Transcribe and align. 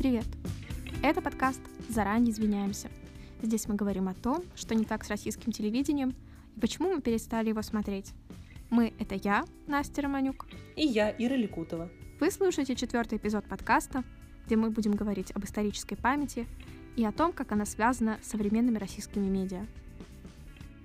Привет! 0.00 0.24
Это 1.02 1.20
подкаст 1.20 1.60
«Заранее 1.90 2.32
извиняемся». 2.32 2.88
Здесь 3.42 3.68
мы 3.68 3.74
говорим 3.74 4.08
о 4.08 4.14
том, 4.14 4.42
что 4.54 4.74
не 4.74 4.86
так 4.86 5.04
с 5.04 5.10
российским 5.10 5.52
телевидением 5.52 6.14
и 6.56 6.58
почему 6.58 6.88
мы 6.88 7.02
перестали 7.02 7.50
его 7.50 7.60
смотреть. 7.60 8.14
Мы— 8.70 8.94
это 8.98 9.16
я, 9.16 9.44
Настя 9.66 10.00
Романюк. 10.00 10.46
И 10.74 10.86
я, 10.86 11.14
Ира 11.18 11.36
Ликутова. 11.36 11.90
Вы 12.18 12.30
слушаете 12.30 12.76
четвертый 12.76 13.18
эпизод 13.18 13.44
подкаста, 13.44 14.02
где 14.46 14.56
мы 14.56 14.70
будем 14.70 14.92
говорить 14.92 15.32
об 15.32 15.44
исторической 15.44 15.96
памяти 15.96 16.46
и 16.96 17.04
о 17.04 17.12
том, 17.12 17.34
как 17.34 17.52
она 17.52 17.66
связана 17.66 18.18
с 18.22 18.30
современными 18.30 18.78
российскими 18.78 19.28
медиа. 19.28 19.66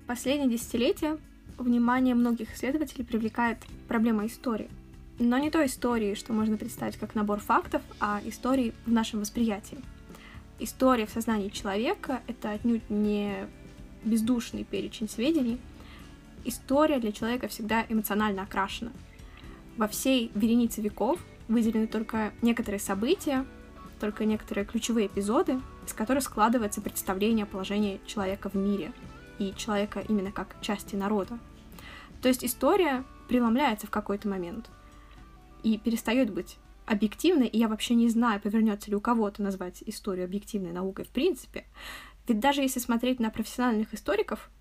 Последние 0.08 0.50
десятилетия 0.50 1.18
внимание 1.58 2.16
многих 2.16 2.54
исследователей 2.54 3.06
привлекает 3.06 3.60
проблема 3.88 4.26
истории. 4.26 4.70
Но 5.18 5.38
не 5.38 5.50
той 5.50 5.68
истории, 5.68 6.14
что 6.14 6.34
можно 6.34 6.58
представить 6.58 6.98
как 6.98 7.16
набор 7.16 7.40
фактов, 7.40 7.82
а 8.02 8.20
истории 8.26 8.74
в 8.86 8.92
нашем 8.92 9.22
восприятии. 9.22 9.78
История 10.60 11.06
в 11.06 11.10
сознании 11.10 11.50
человека— 11.50 12.22
это 12.28 12.52
отнюдь 12.52 12.90
не 12.90 13.48
бездушный 14.04 14.66
перечень 14.66 15.10
сведений. 15.10 15.58
История 16.44 17.00
для 17.00 17.12
человека 17.14 17.48
всегда 17.48 17.86
эмоционально 17.88 18.44
окрашена. 18.44 18.92
Во 19.78 19.88
всей 19.88 20.32
веренице 20.36 20.82
веков 20.82 21.20
выделены 21.48 21.88
только 21.88 22.34
некоторые 22.42 22.80
события, 22.80 23.46
только 24.00 24.26
некоторые 24.26 24.66
ключевые 24.66 25.08
эпизоды, 25.08 25.60
из 25.86 25.94
которых 25.94 26.24
складывается 26.24 26.82
представление 26.82 27.44
о 27.44 27.48
положении 27.48 28.02
человека 28.06 28.50
в 28.50 28.56
мире 28.56 28.92
и 29.40 29.54
человека 29.56 30.04
именно 30.08 30.32
как 30.32 30.56
части 30.62 30.96
народа. 30.96 31.40
То 32.22 32.28
есть 32.28 32.44
история 32.44 33.04
преломляется 33.28 33.88
в 33.88 33.92
какой-то 33.92 34.28
момент 34.28 34.70
и 35.66 35.80
перестает 35.80 36.32
быть 36.32 36.58
объективной, 36.86 37.48
и 37.48 37.58
я 37.58 37.68
вообще 37.68 37.96
не 37.96 38.08
знаю, 38.08 38.40
повернется 38.40 38.92
ли 38.92 38.96
у 38.96 39.02
кого-то 39.02 39.42
назвать 39.42 39.82
историю 39.88 40.26
объективной 40.26 40.72
наукой 40.72 41.06
в 41.06 41.10
принципе. 41.10 41.66
Ведь 42.28 42.40
даже 42.40 42.62
если 42.62 42.80
смотреть 42.80 43.20
на 43.20 43.32
профессиональных 43.32 43.92
историков, 43.96 44.52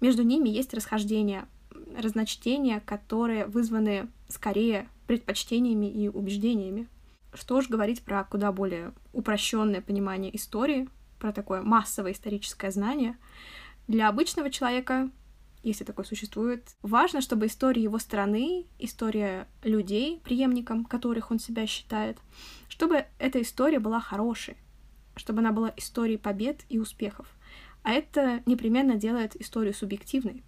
между 0.00 0.24
ними 0.24 0.48
есть 0.48 0.74
расхождения, 0.74 1.48
разночтения, 1.96 2.80
которые 2.80 3.46
вызваны 3.46 4.08
скорее 4.28 4.88
предпочтениями 5.06 5.86
и 5.86 6.08
убеждениями. 6.08 6.88
Что 7.32 7.58
уж 7.58 7.68
говорить 7.68 8.02
про 8.02 8.24
куда 8.24 8.50
более 8.50 8.92
упрощенное 9.12 9.80
понимание 9.80 10.34
истории, 10.34 10.88
про 11.20 11.32
такое 11.32 11.62
массовое 11.62 12.12
историческое 12.12 12.72
знание. 12.72 13.16
Для 13.86 14.08
обычного 14.08 14.50
человека 14.50 15.08
если 15.70 15.84
такое 15.84 16.04
существует. 16.04 16.76
Важно, 16.82 17.20
чтобы 17.20 17.46
история 17.46 17.82
его 17.82 17.98
страны, 17.98 18.66
история 18.78 19.48
людей, 19.62 20.20
преемником 20.24 20.84
которых 20.84 21.30
он 21.30 21.38
себя 21.38 21.66
считает, 21.66 22.18
чтобы 22.68 23.06
эта 23.18 23.40
история 23.42 23.78
была 23.78 24.00
хорошей, 24.00 24.56
чтобы 25.16 25.40
она 25.40 25.52
была 25.52 25.72
историей 25.76 26.18
побед 26.18 26.64
и 26.68 26.78
успехов. 26.78 27.26
А 27.82 27.92
это 27.92 28.42
непременно 28.46 28.96
делает 28.96 29.40
историю 29.40 29.74
субъективной, 29.74 30.42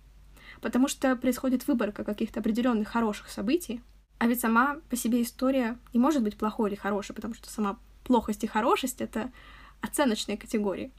потому 0.61 0.89
что 0.89 1.15
происходит 1.17 1.67
выборка 1.69 2.05
каких-то 2.05 2.41
определенных 2.41 2.89
хороших 2.89 3.29
событий, 3.29 3.81
а 4.19 4.27
ведь 4.27 4.41
сама 4.41 4.79
по 4.91 4.97
себе 4.97 5.23
история 5.23 5.79
не 5.93 6.01
может 6.01 6.23
быть 6.23 6.37
плохой 6.37 6.71
или 6.71 6.77
хорошей, 6.77 7.15
потому 7.15 7.35
что 7.35 7.49
сама 7.49 7.79
плохость 8.05 8.43
и 8.43 8.49
хорошесть— 8.49 9.01
это 9.01 9.31
оценочные 9.81 10.37
категории. 10.37 10.93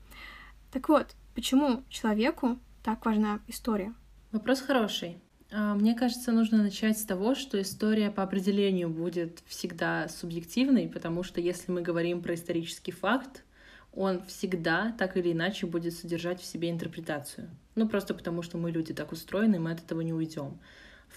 Так 0.72 0.88
вот, 0.88 1.16
почему 1.36 1.84
человеку 1.90 2.60
так 2.84 3.06
важна 3.06 3.42
история? 3.48 3.94
Вопрос 4.32 4.62
хороший. 4.62 5.18
А, 5.52 5.74
мне 5.74 5.96
кажется, 5.96 6.32
нужно 6.32 6.62
начать 6.62 7.00
с 7.00 7.04
того, 7.04 7.34
что 7.34 7.60
история 7.60 8.12
по 8.12 8.22
определению 8.22 8.90
будет 8.90 9.42
всегда 9.48 10.08
субъективной, 10.08 10.88
потому 10.88 11.24
что 11.24 11.42
если 11.42 11.72
мы 11.72 11.82
говорим 11.82 12.22
про 12.22 12.36
исторический 12.36 12.92
факт, 12.92 13.44
он 13.92 14.24
всегда 14.26 14.94
так 15.00 15.18
или 15.18 15.32
иначе 15.32 15.66
будет 15.66 15.96
содержать 15.96 16.40
в 16.40 16.46
себе 16.46 16.70
интерпретацию. 16.70 17.50
Ну, 17.74 17.90
просто 17.90 18.14
потому 18.14 18.44
что 18.44 18.60
мы 18.60 18.70
люди 18.70 18.94
так 18.94 19.12
устроены, 19.12 19.60
мы 19.60 19.72
от 19.72 19.84
этого 19.84 20.02
не 20.02 20.14
уйдем. 20.14 20.60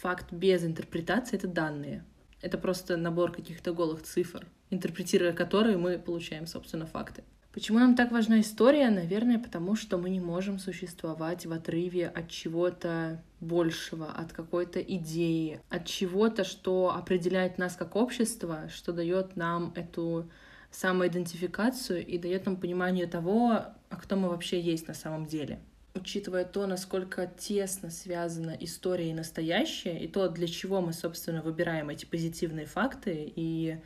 Факт 0.01 0.33
без 0.33 0.65
интерпретации— 0.65 1.37
это 1.39 1.49
данные. 1.49 2.03
Это 2.41 2.57
просто 2.57 2.97
набор 2.97 3.31
каких-то 3.31 3.75
голых 3.75 4.03
цифр, 4.03 4.47
интерпретируя 4.71 5.35
которые 5.35 5.77
мы 5.77 5.99
получаем, 5.99 6.47
собственно, 6.47 6.87
факты. 6.87 7.25
Почему 7.53 7.79
нам 7.79 7.95
так 7.95 8.11
важна 8.13 8.41
история? 8.41 8.89
Наверное, 8.89 9.39
потому 9.39 9.77
что 9.77 9.99
мы 9.99 10.09
не 10.09 10.21
можем 10.21 10.59
существовать 10.59 11.45
в 11.45 11.53
отрыве 11.53 12.09
от 12.09 12.31
чего-то 12.31 13.23
большего, 13.41 14.11
от 14.11 14.33
какой-то 14.33 14.81
идеи, 14.81 15.61
от 15.69 15.85
чего-то, 15.85 16.45
что 16.45 16.95
определяет 16.97 17.59
нас 17.59 17.77
как 17.77 17.95
общество, 17.95 18.71
что 18.73 18.93
дает 18.93 19.37
нам 19.37 19.73
эту 19.77 20.31
самоидентификацию 20.71 22.07
и 22.07 22.17
дает 22.17 22.47
нам 22.47 22.57
понимание 22.57 23.07
того, 23.07 23.51
а 23.91 23.97
кто 23.97 24.17
мы 24.17 24.31
вообще 24.31 24.59
есть 24.59 24.89
на 24.89 24.95
самом 24.95 25.27
деле. 25.27 25.61
Учитывая 25.95 26.47
то, 26.47 26.67
насколько 26.67 27.27
тесно 27.27 27.91
связана 27.91 28.57
история 28.61 29.11
и 29.11 29.15
настоящее, 29.15 30.03
и 30.03 30.09
то, 30.09 30.31
для 30.31 30.47
чего 30.47 30.81
мы, 30.81 30.95
собственно, 30.95 31.43
выбираем 31.43 31.91
эти 31.91 32.07
позитивные 32.07 32.65
факты 32.65 33.31
и 33.37 33.77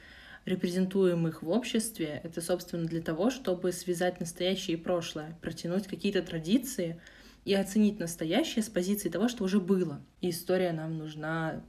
репрезентуем 0.46 1.26
их 1.28 1.42
в 1.42 1.50
обществе, 1.50 2.20
это, 2.24 2.40
собственно, 2.40 2.86
для 2.86 3.02
того, 3.02 3.30
чтобы 3.30 3.72
связать 3.72 4.20
настоящее 4.20 4.76
и 4.76 4.80
прошлое, 4.80 5.36
протянуть 5.42 5.88
какие-то 5.88 6.22
традиции 6.22 7.00
и 7.44 7.52
оценить 7.52 7.98
настоящее 7.98 8.62
с 8.62 8.68
позиции 8.68 9.08
того, 9.08 9.28
что 9.28 9.44
уже 9.44 9.60
было. 9.60 10.00
И 10.20 10.30
история 10.30 10.72
нам 10.72 10.96
нужна 10.96 11.62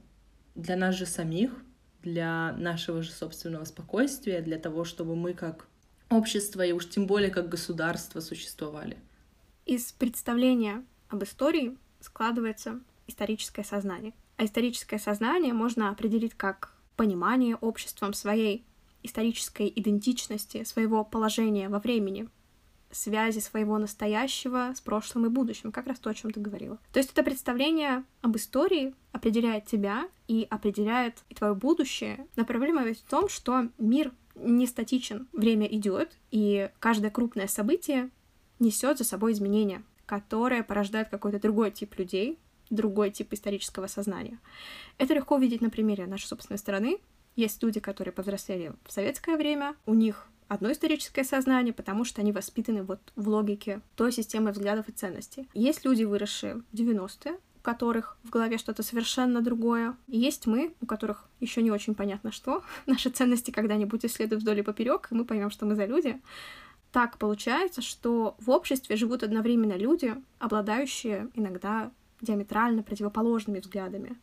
для 0.54 0.76
нас 0.76 0.94
же 0.94 1.06
самих, 1.06 1.52
для 2.02 2.52
нашего 2.52 3.02
же 3.02 3.10
собственного 3.10 3.64
спокойствия, 3.64 4.40
для 4.40 4.58
того, 4.58 4.84
чтобы 4.84 5.16
мы 5.16 5.34
как 5.34 5.66
общество 6.08 6.64
и 6.64 6.72
уж 6.72 6.88
тем 6.88 7.06
более 7.06 7.30
как 7.30 7.48
государство 7.48 8.20
существовали. 8.20 8.96
Из 9.66 9.92
представления 9.92 10.84
об 11.08 11.24
истории 11.24 11.76
складывается 12.00 12.80
историческое 13.06 13.64
сознание. 13.64 14.14
А 14.36 14.44
историческое 14.44 14.98
сознание 14.98 15.52
можно 15.52 15.90
определить 15.90 16.34
как 16.34 16.74
понимание 16.96 17.56
обществом 17.56 18.12
своей 18.12 18.64
исторической 19.02 19.72
идентичности, 19.74 20.64
своего 20.64 21.04
положения 21.04 21.68
во 21.68 21.78
времени, 21.78 22.28
связи 22.90 23.38
своего 23.40 23.78
настоящего 23.78 24.72
с 24.74 24.80
прошлым 24.80 25.26
и 25.26 25.28
будущим, 25.28 25.72
как 25.72 25.86
раз 25.86 25.98
то, 25.98 26.10
о 26.10 26.14
чем 26.14 26.30
ты 26.30 26.40
говорила. 26.40 26.78
То 26.92 26.98
есть 26.98 27.12
это 27.12 27.22
представление 27.22 28.04
об 28.22 28.36
истории 28.36 28.94
определяет 29.12 29.66
тебя 29.66 30.08
и 30.26 30.46
определяет 30.48 31.22
и 31.28 31.34
твое 31.34 31.54
будущее. 31.54 32.26
Но 32.36 32.44
проблема 32.44 32.84
ведь 32.84 33.00
в 33.00 33.08
том, 33.08 33.28
что 33.28 33.68
мир 33.78 34.12
не 34.34 34.66
статичен, 34.66 35.28
время 35.32 35.66
идет, 35.66 36.16
и 36.30 36.70
каждое 36.78 37.10
крупное 37.10 37.48
событие 37.48 38.10
несет 38.58 38.98
за 38.98 39.04
собой 39.04 39.32
изменения, 39.32 39.82
которые 40.06 40.62
порождают 40.62 41.08
какой-то 41.08 41.40
другой 41.40 41.70
тип 41.70 41.96
людей, 41.98 42.38
другой 42.70 43.10
тип 43.10 43.32
исторического 43.32 43.86
сознания. 43.86 44.38
Это 44.98 45.14
легко 45.14 45.36
увидеть 45.36 45.60
на 45.60 45.70
примере 45.70 46.06
нашей 46.06 46.26
собственной 46.26 46.58
страны, 46.58 46.98
есть 47.38 47.62
люди, 47.62 47.78
которые 47.78 48.12
повзрослели 48.12 48.72
в 48.84 48.92
советское 48.92 49.36
время, 49.36 49.76
у 49.86 49.94
них 49.94 50.26
одно 50.48 50.72
историческое 50.72 51.22
сознание, 51.22 51.72
потому 51.72 52.04
что 52.04 52.20
они 52.20 52.32
воспитаны 52.32 52.82
вот 52.82 53.00
в 53.14 53.28
логике 53.28 53.80
той 53.94 54.10
системы 54.10 54.50
взглядов 54.50 54.88
и 54.88 54.92
ценностей. 54.92 55.48
Есть 55.54 55.84
люди, 55.84 56.02
выросшие 56.02 56.62
в 56.72 56.74
90-е, 56.74 57.34
у 57.34 57.60
которых 57.62 58.18
в 58.24 58.30
голове 58.30 58.58
что-то 58.58 58.82
совершенно 58.82 59.40
другое. 59.40 59.96
И 60.08 60.18
есть 60.18 60.48
мы, 60.48 60.74
у 60.80 60.86
которых 60.86 61.28
еще 61.38 61.62
не 61.62 61.70
очень 61.70 61.94
понятно 61.94 62.32
что. 62.32 62.64
Наши 62.86 63.08
ценности 63.08 63.52
когда-нибудь 63.52 64.04
исследуют 64.04 64.42
вдоль 64.42 64.58
и 64.58 64.62
поперек, 64.62 65.06
и 65.12 65.14
мы 65.14 65.24
поймем, 65.24 65.50
что 65.50 65.64
мы 65.64 65.76
за 65.76 65.84
люди. 65.84 66.20
Так 66.90 67.18
получается, 67.18 67.82
что 67.82 68.34
в 68.40 68.50
обществе 68.50 68.96
живут 68.96 69.22
одновременно 69.22 69.76
люди, 69.76 70.12
обладающие 70.40 71.28
иногда 71.34 71.92
диаметрально 72.20 72.82
противоположными 72.82 73.60
взглядами. 73.60 74.16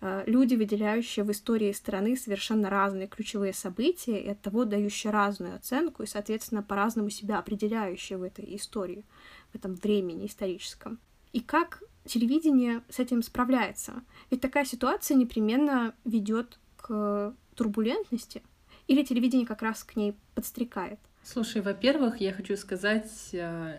Э, 0.00 0.24
люди, 0.26 0.54
выделяющие 0.54 1.24
в 1.24 1.30
истории 1.30 1.72
страны 1.72 2.16
совершенно 2.16 2.70
разные 2.70 3.06
ключевые 3.06 3.52
события 3.52 4.18
и 4.20 4.28
от 4.28 4.40
того 4.40 4.64
дающие 4.64 5.12
разную 5.12 5.56
оценку 5.56 6.02
и, 6.02 6.06
соответственно, 6.06 6.62
по-разному 6.62 7.10
себя 7.10 7.38
определяющие 7.38 8.18
в 8.18 8.22
этой 8.22 8.56
истории, 8.56 9.04
в 9.52 9.56
этом 9.56 9.74
времени 9.74 10.26
историческом. 10.26 10.98
И 11.32 11.40
как 11.40 11.82
телевидение 12.06 12.82
с 12.88 12.98
этим 12.98 13.22
справляется? 13.22 14.02
Ведь 14.30 14.40
такая 14.40 14.64
ситуация 14.64 15.16
непременно 15.16 15.94
ведет 16.04 16.58
к 16.76 17.34
турбулентности, 17.54 18.42
или 18.86 19.04
телевидение 19.04 19.46
как 19.46 19.62
раз 19.62 19.84
к 19.84 19.96
ней 19.96 20.16
подстрекает? 20.34 20.98
Слушай, 21.22 21.60
во-первых, 21.60 22.20
я 22.20 22.32
хочу 22.32 22.56
сказать, 22.56 23.28
э, 23.32 23.78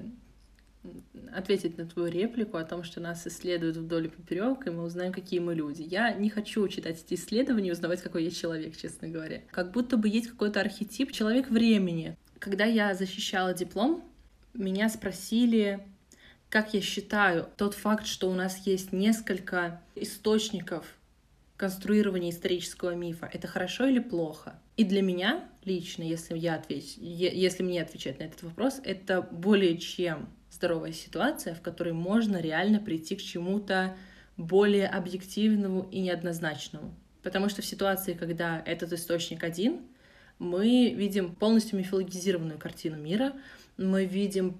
ответить 1.33 1.77
на 1.77 1.85
твою 1.85 2.11
реплику 2.11 2.57
о 2.57 2.63
том, 2.63 2.83
что 2.83 2.99
нас 2.99 3.25
исследуют 3.27 3.77
вдоль 3.77 4.05
и 4.05 4.09
поперек, 4.09 4.65
и 4.65 4.69
мы 4.69 4.83
узнаем, 4.83 5.13
какие 5.13 5.39
мы 5.39 5.53
люди. 5.53 5.83
Я 5.83 6.13
не 6.13 6.29
хочу 6.29 6.67
читать 6.67 7.03
эти 7.05 7.19
исследования 7.19 7.69
и 7.69 7.71
узнавать, 7.71 8.01
какой 8.01 8.23
я 8.23 8.31
человек, 8.31 8.75
честно 8.75 9.07
говоря. 9.07 9.41
Как 9.51 9.71
будто 9.71 9.97
бы 9.97 10.09
есть 10.09 10.27
какой-то 10.27 10.59
архетип 10.59 11.11
человек 11.11 11.49
времени. 11.49 12.17
Когда 12.39 12.65
я 12.65 12.93
защищала 12.95 13.53
диплом, 13.53 14.03
меня 14.53 14.89
спросили, 14.89 15.85
как 16.49 16.73
я 16.73 16.81
считаю 16.81 17.47
тот 17.57 17.75
факт, 17.75 18.07
что 18.07 18.29
у 18.29 18.33
нас 18.33 18.65
есть 18.65 18.91
несколько 18.91 19.81
источников 19.95 20.85
конструирование 21.55 22.31
исторического 22.31 22.95
мифа— 22.95 23.29
это 23.33 23.47
хорошо 23.47 23.85
или 23.85 23.99
плохо? 23.99 24.59
И 24.77 24.83
для 24.83 25.03
меня 25.03 25.47
лично, 25.63 26.01
если, 26.01 26.35
я 26.35 26.55
отвечу, 26.55 26.99
если 26.99 27.61
мне 27.61 27.83
отвечать 27.83 28.17
на 28.17 28.23
этот 28.23 28.41
вопрос, 28.41 28.81
это 28.83 29.21
более 29.21 29.77
чем 29.77 30.27
здоровая 30.61 30.91
ситуация, 30.91 31.55
в 31.55 31.61
которой 31.61 31.93
можно 31.93 32.37
реально 32.37 32.79
прийти 32.79 33.15
к 33.15 33.21
чему-то 33.21 33.95
более 34.37 34.87
объективному 34.87 35.87
и 35.89 35.99
неоднозначному. 36.01 36.93
Потому 37.23 37.49
что 37.49 37.63
в 37.63 37.65
ситуации, 37.65 38.13
когда 38.13 38.61
этот 38.63 38.93
источник 38.93 39.43
один, 39.43 39.81
мы 40.37 40.93
видим 40.95 41.33
полностью 41.33 41.79
мифологизированную 41.79 42.59
картину 42.59 42.97
мира, 42.97 43.33
мы 43.77 44.05
видим 44.05 44.55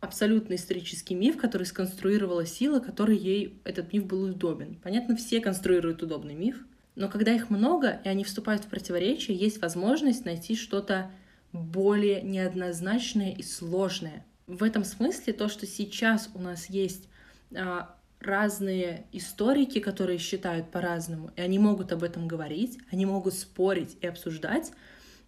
абсолютно 0.00 0.54
исторический 0.54 1.14
миф, 1.14 1.38
который 1.38 1.64
сконструировала 1.64 2.44
сила, 2.44 2.78
которой 2.78 3.16
ей 3.16 3.58
этот 3.64 3.90
миф 3.94 4.04
был 4.04 4.24
удобен. 4.24 4.74
Понятно, 4.82 5.16
все 5.16 5.40
конструируют 5.40 6.02
удобный 6.02 6.34
миф, 6.34 6.62
но 6.94 7.08
когда 7.08 7.32
их 7.32 7.48
много, 7.48 8.02
и 8.04 8.08
они 8.08 8.22
вступают 8.22 8.64
в 8.64 8.68
противоречие, 8.68 9.34
есть 9.34 9.62
возможность 9.62 10.26
найти 10.26 10.54
что-то 10.56 11.10
более 11.52 12.20
неоднозначное 12.20 13.32
и 13.32 13.42
сложное. 13.42 14.26
В 14.48 14.64
этом 14.64 14.82
смысле 14.82 15.32
то, 15.32 15.48
что 15.48 15.66
сейчас 15.66 16.28
у 16.34 16.40
нас 16.40 16.68
есть 16.68 17.08
а, 17.54 17.94
разные 18.18 19.06
историки, 19.12 19.78
которые 19.78 20.18
считают 20.18 20.72
по-разному, 20.72 21.30
и 21.36 21.40
они 21.40 21.60
могут 21.60 21.92
об 21.92 22.02
этом 22.02 22.26
говорить, 22.26 22.78
они 22.90 23.06
могут 23.06 23.34
спорить 23.34 23.96
и 24.00 24.06
обсуждать, 24.08 24.72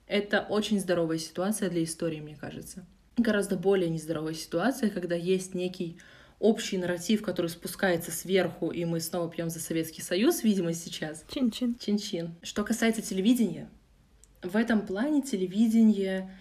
это 0.09 0.41
очень 0.41 0.81
здоровая 0.81 1.19
ситуация 1.19 1.71
для 1.71 1.85
истории, 1.85 2.21
мне 2.21 2.35
кажется 2.35 2.85
гораздо 3.23 3.57
более 3.57 3.89
нездоровая 3.89 4.35
ситуация, 4.35 4.91
когда 4.91 5.15
есть 5.15 5.55
некий 5.55 5.99
общий 6.39 6.79
нарратив, 6.79 7.23
который 7.23 7.49
спускается 7.49 8.11
сверху, 8.11 8.71
и 8.71 8.85
мы 8.85 9.01
снова 9.01 9.31
пьем 9.31 9.51
за 9.51 9.61
Советский 9.61 10.03
Союз, 10.03 10.43
видимо, 10.43 10.73
сейчас. 10.73 11.25
Чин-чин. 11.29 11.77
Чин-чин. 11.79 12.35
Что 12.43 12.65
касается 12.65 13.03
телевидения, 13.03 13.69
в 14.43 14.57
этом 14.57 14.87
плане 14.87 15.21
телевидение, 15.21 16.35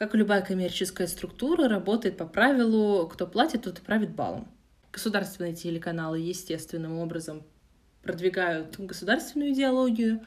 как 0.00 0.14
и 0.14 0.18
любая 0.18 0.40
коммерческая 0.40 1.06
структура, 1.06 1.68
работает 1.68 2.16
по 2.16 2.24
правилу 2.24 3.06
«кто 3.06 3.26
платит, 3.26 3.64
тот 3.64 3.80
и 3.80 3.82
правит 3.82 4.14
балом». 4.14 4.48
Государственные 4.90 5.54
телеканалы 5.54 6.20
естественным 6.20 6.96
образом 6.96 7.42
продвигают 8.02 8.78
государственную 8.78 9.52
идеологию, 9.52 10.24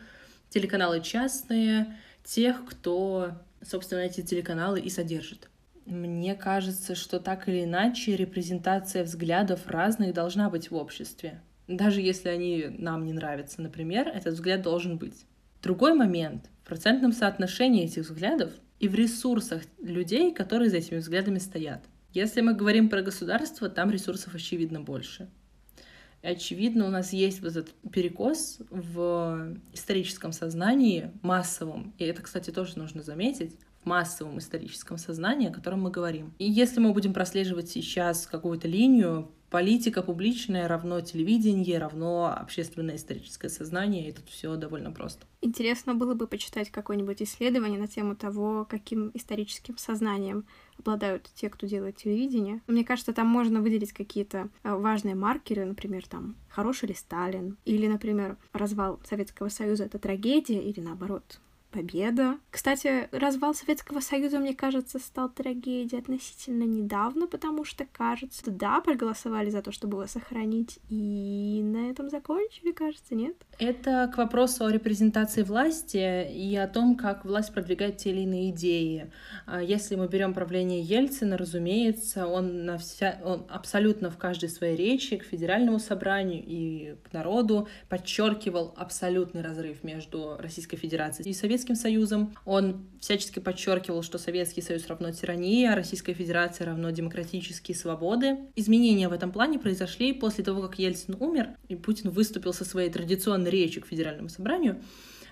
телеканалы 0.50 1.02
частные, 1.02 1.98
тех, 2.24 2.64
кто, 2.68 3.32
собственно, 3.64 4.02
эти 4.02 4.22
телеканалы 4.22 4.80
и 4.80 4.92
содержит. 4.92 5.50
Мне 5.88 6.36
кажется, 6.36 6.94
что 6.94 7.20
так 7.20 7.50
или 7.50 7.64
иначе 7.64 8.16
репрезентация 8.16 9.04
взглядов 9.04 9.66
разных 9.66 10.14
должна 10.14 10.52
быть 10.52 10.70
в 10.70 10.76
обществе. 10.76 11.42
Даже 11.68 12.00
если 12.00 12.30
они 12.30 12.68
нам 12.78 13.06
не 13.06 13.14
нравятся, 13.14 13.60
например, 13.60 14.08
этот 14.08 14.36
взгляд 14.36 14.62
должен 14.62 15.00
быть. 15.00 15.26
Другой 15.64 15.96
момент 15.96 16.52
в 16.62 16.68
процентном 16.68 17.12
соотношении 17.12 17.86
этих 17.86 18.04
взглядов 18.04 18.52
и 18.80 18.88
в 18.88 18.96
ресурсах 18.96 19.64
людей, 19.82 20.34
которые 20.34 20.70
за 20.70 20.78
этими 20.78 20.98
взглядами 20.98 21.40
стоят. 21.40 21.86
Если 22.14 22.42
мы 22.42 22.54
говорим 22.54 22.90
про 22.90 23.02
государство, 23.02 23.70
там 23.70 23.90
ресурсов 23.90 24.36
очевидно 24.36 24.82
больше. 24.82 25.30
И 26.22 26.28
очевидно, 26.28 26.86
у 26.86 26.90
нас 26.90 27.12
есть 27.12 27.42
вот 27.42 27.50
этот 27.50 27.74
перекос 27.92 28.60
в 28.70 29.58
историческом 29.74 30.32
сознании 30.32 31.12
массовом. 31.22 31.94
И 31.98 32.06
это, 32.06 32.22
кстати, 32.22 32.52
тоже 32.52 32.78
нужно 32.78 33.04
заметить 33.04 33.58
массовом 33.84 34.38
историческом 34.40 34.98
сознании, 34.98 35.50
о 35.50 35.54
котором 35.54 35.82
мы 35.82 35.92
говорим. 35.92 36.34
И 36.40 36.50
если 36.50 36.80
мы 36.80 36.94
будем 36.94 37.14
прослеживать 37.14 37.70
сейчас 37.70 38.28
какую-то 38.28 38.68
линию, 38.68 39.32
политика 39.54 40.02
публичная 40.02 40.68
равно 40.68 41.00
телевидение, 41.02 41.78
равно 41.78 42.36
общественное 42.36 42.96
историческое 42.96 43.50
сознание, 43.50 44.10
и 44.10 44.12
тут 44.12 44.28
все 44.28 44.56
довольно 44.56 44.92
просто. 44.92 45.28
Интересно 45.42 45.94
было 45.94 46.16
бы 46.16 46.26
почитать 46.26 46.72
какое-нибудь 46.72 47.22
исследование 47.22 47.80
на 47.80 47.88
тему 47.88 48.16
того, 48.16 48.66
каким 48.68 49.12
историческим 49.14 49.78
сознанием 49.78 50.48
обладают 50.80 51.30
те, 51.36 51.52
кто 51.52 51.68
делает 51.68 51.98
телевидение. 51.98 52.62
Мне 52.66 52.84
кажется, 52.84 53.14
там 53.14 53.28
можно 53.28 53.62
выделить 53.62 53.94
какие-то 53.94 54.50
а, 54.64 54.76
важные 54.76 55.14
маркеры, 55.14 55.66
например, 55.66 56.08
там, 56.08 56.36
хороший 56.50 56.88
ли 56.90 56.96
Сталин, 56.96 57.56
или, 57.64 57.86
например, 57.86 58.38
развал 58.54 59.00
Советского 59.08 59.50
Союза— 59.50 59.84
это 59.86 60.00
трагедия, 60.00 60.64
или 60.64 60.80
наоборот, 60.80 61.40
победа. 61.74 62.38
Кстати, 62.52 63.10
развал 63.12 63.54
Советского 63.54 64.00
Союза, 64.00 64.40
мне 64.40 64.54
кажется, 64.54 65.00
стал 65.00 65.30
трагедией 65.30 66.00
относительно 66.00 66.64
недавно, 66.64 67.28
потому 67.28 67.66
что, 67.66 67.86
кажется, 67.92 68.52
да, 68.52 68.80
проголосовали 68.80 69.50
за 69.50 69.62
то, 69.62 69.72
чтобы 69.72 69.98
его 69.98 70.08
сохранить, 70.08 70.80
и 70.90 71.62
на 71.64 71.90
этом 71.90 72.10
закончили, 72.10 72.72
кажется, 72.72 73.16
нет? 73.16 73.36
Это 73.58 74.12
к 74.14 74.18
вопросу 74.18 74.66
о 74.66 74.72
репрезентации 74.72 75.42
власти 75.42 76.28
и 76.32 76.56
о 76.56 76.68
том, 76.68 76.96
как 76.96 77.26
власть 77.26 77.54
продвигает 77.54 77.98
те 77.98 78.12
или 78.12 78.22
иные 78.22 78.52
идеи. 78.52 79.12
А 79.46 79.62
если 79.62 79.96
мы 79.96 80.08
берем 80.08 80.34
правление 80.34 80.82
Ельцина, 80.82 81.38
разумеется, 81.38 82.28
он, 82.28 82.66
на 82.66 82.78
вся... 82.78 83.20
он 83.24 83.46
абсолютно 83.50 84.12
в 84.12 84.18
каждой 84.18 84.50
своей 84.50 84.76
речи 84.76 85.18
к 85.18 85.24
федеральному 85.24 85.80
собранию 85.80 86.44
и 86.46 86.96
к 87.04 87.14
народу 87.14 87.68
подчеркивал 87.90 88.74
абсолютный 88.78 89.42
разрыв 89.42 89.84
между 89.84 90.38
Российской 90.38 90.78
Федерацией 90.78 91.32
и 91.32 91.34
Советским 91.34 91.63
Советским 91.64 91.76
Союзом. 91.76 92.36
Он 92.46 92.86
всячески 93.00 93.40
подчеркивал, 93.40 94.04
что 94.04 94.18
Советский 94.18 94.62
Союз 94.62 94.86
равно 94.88 95.12
тирании, 95.12 95.66
а 95.66 95.76
Российская 95.76 96.14
Федерация 96.14 96.68
равно 96.68 96.90
демократические 96.92 97.76
свободы. 97.76 98.38
Изменения 98.56 99.08
в 99.08 99.14
этом 99.14 99.32
плане 99.32 99.60
произошли 99.60 100.12
после 100.12 100.44
того, 100.44 100.62
как 100.62 100.78
Ельцин 100.78 101.16
умер, 101.20 101.52
и 101.70 101.76
Путин 101.76 102.10
выступил 102.10 102.54
со 102.54 102.66
своей 102.66 102.90
традиционной 102.90 103.50
речью 103.50 103.82
к 103.82 103.88
Федеральному 103.88 104.30
собранию 104.30 104.82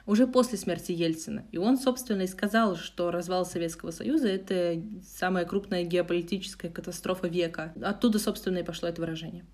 уже 0.07 0.25
после 0.25 0.57
смерти 0.57 0.94
Ельцина. 0.94 1.45
И 1.51 1.57
он, 1.57 1.78
собственно, 1.78 2.22
и 2.24 2.28
сказал, 2.28 2.75
что 2.75 3.12
развал 3.12 3.45
Советского 3.45 3.92
Союза— 3.92 4.28
это 4.30 4.81
самая 5.06 5.45
крупная 5.45 5.83
геополитическая 5.83 6.72
катастрофа 6.72 7.28
века. 7.28 7.74
Оттуда, 7.81 8.19
собственно, 8.19 8.60
и 8.60 8.63
пошло 8.63 8.88
это 8.88 9.01
выражение 9.01 9.45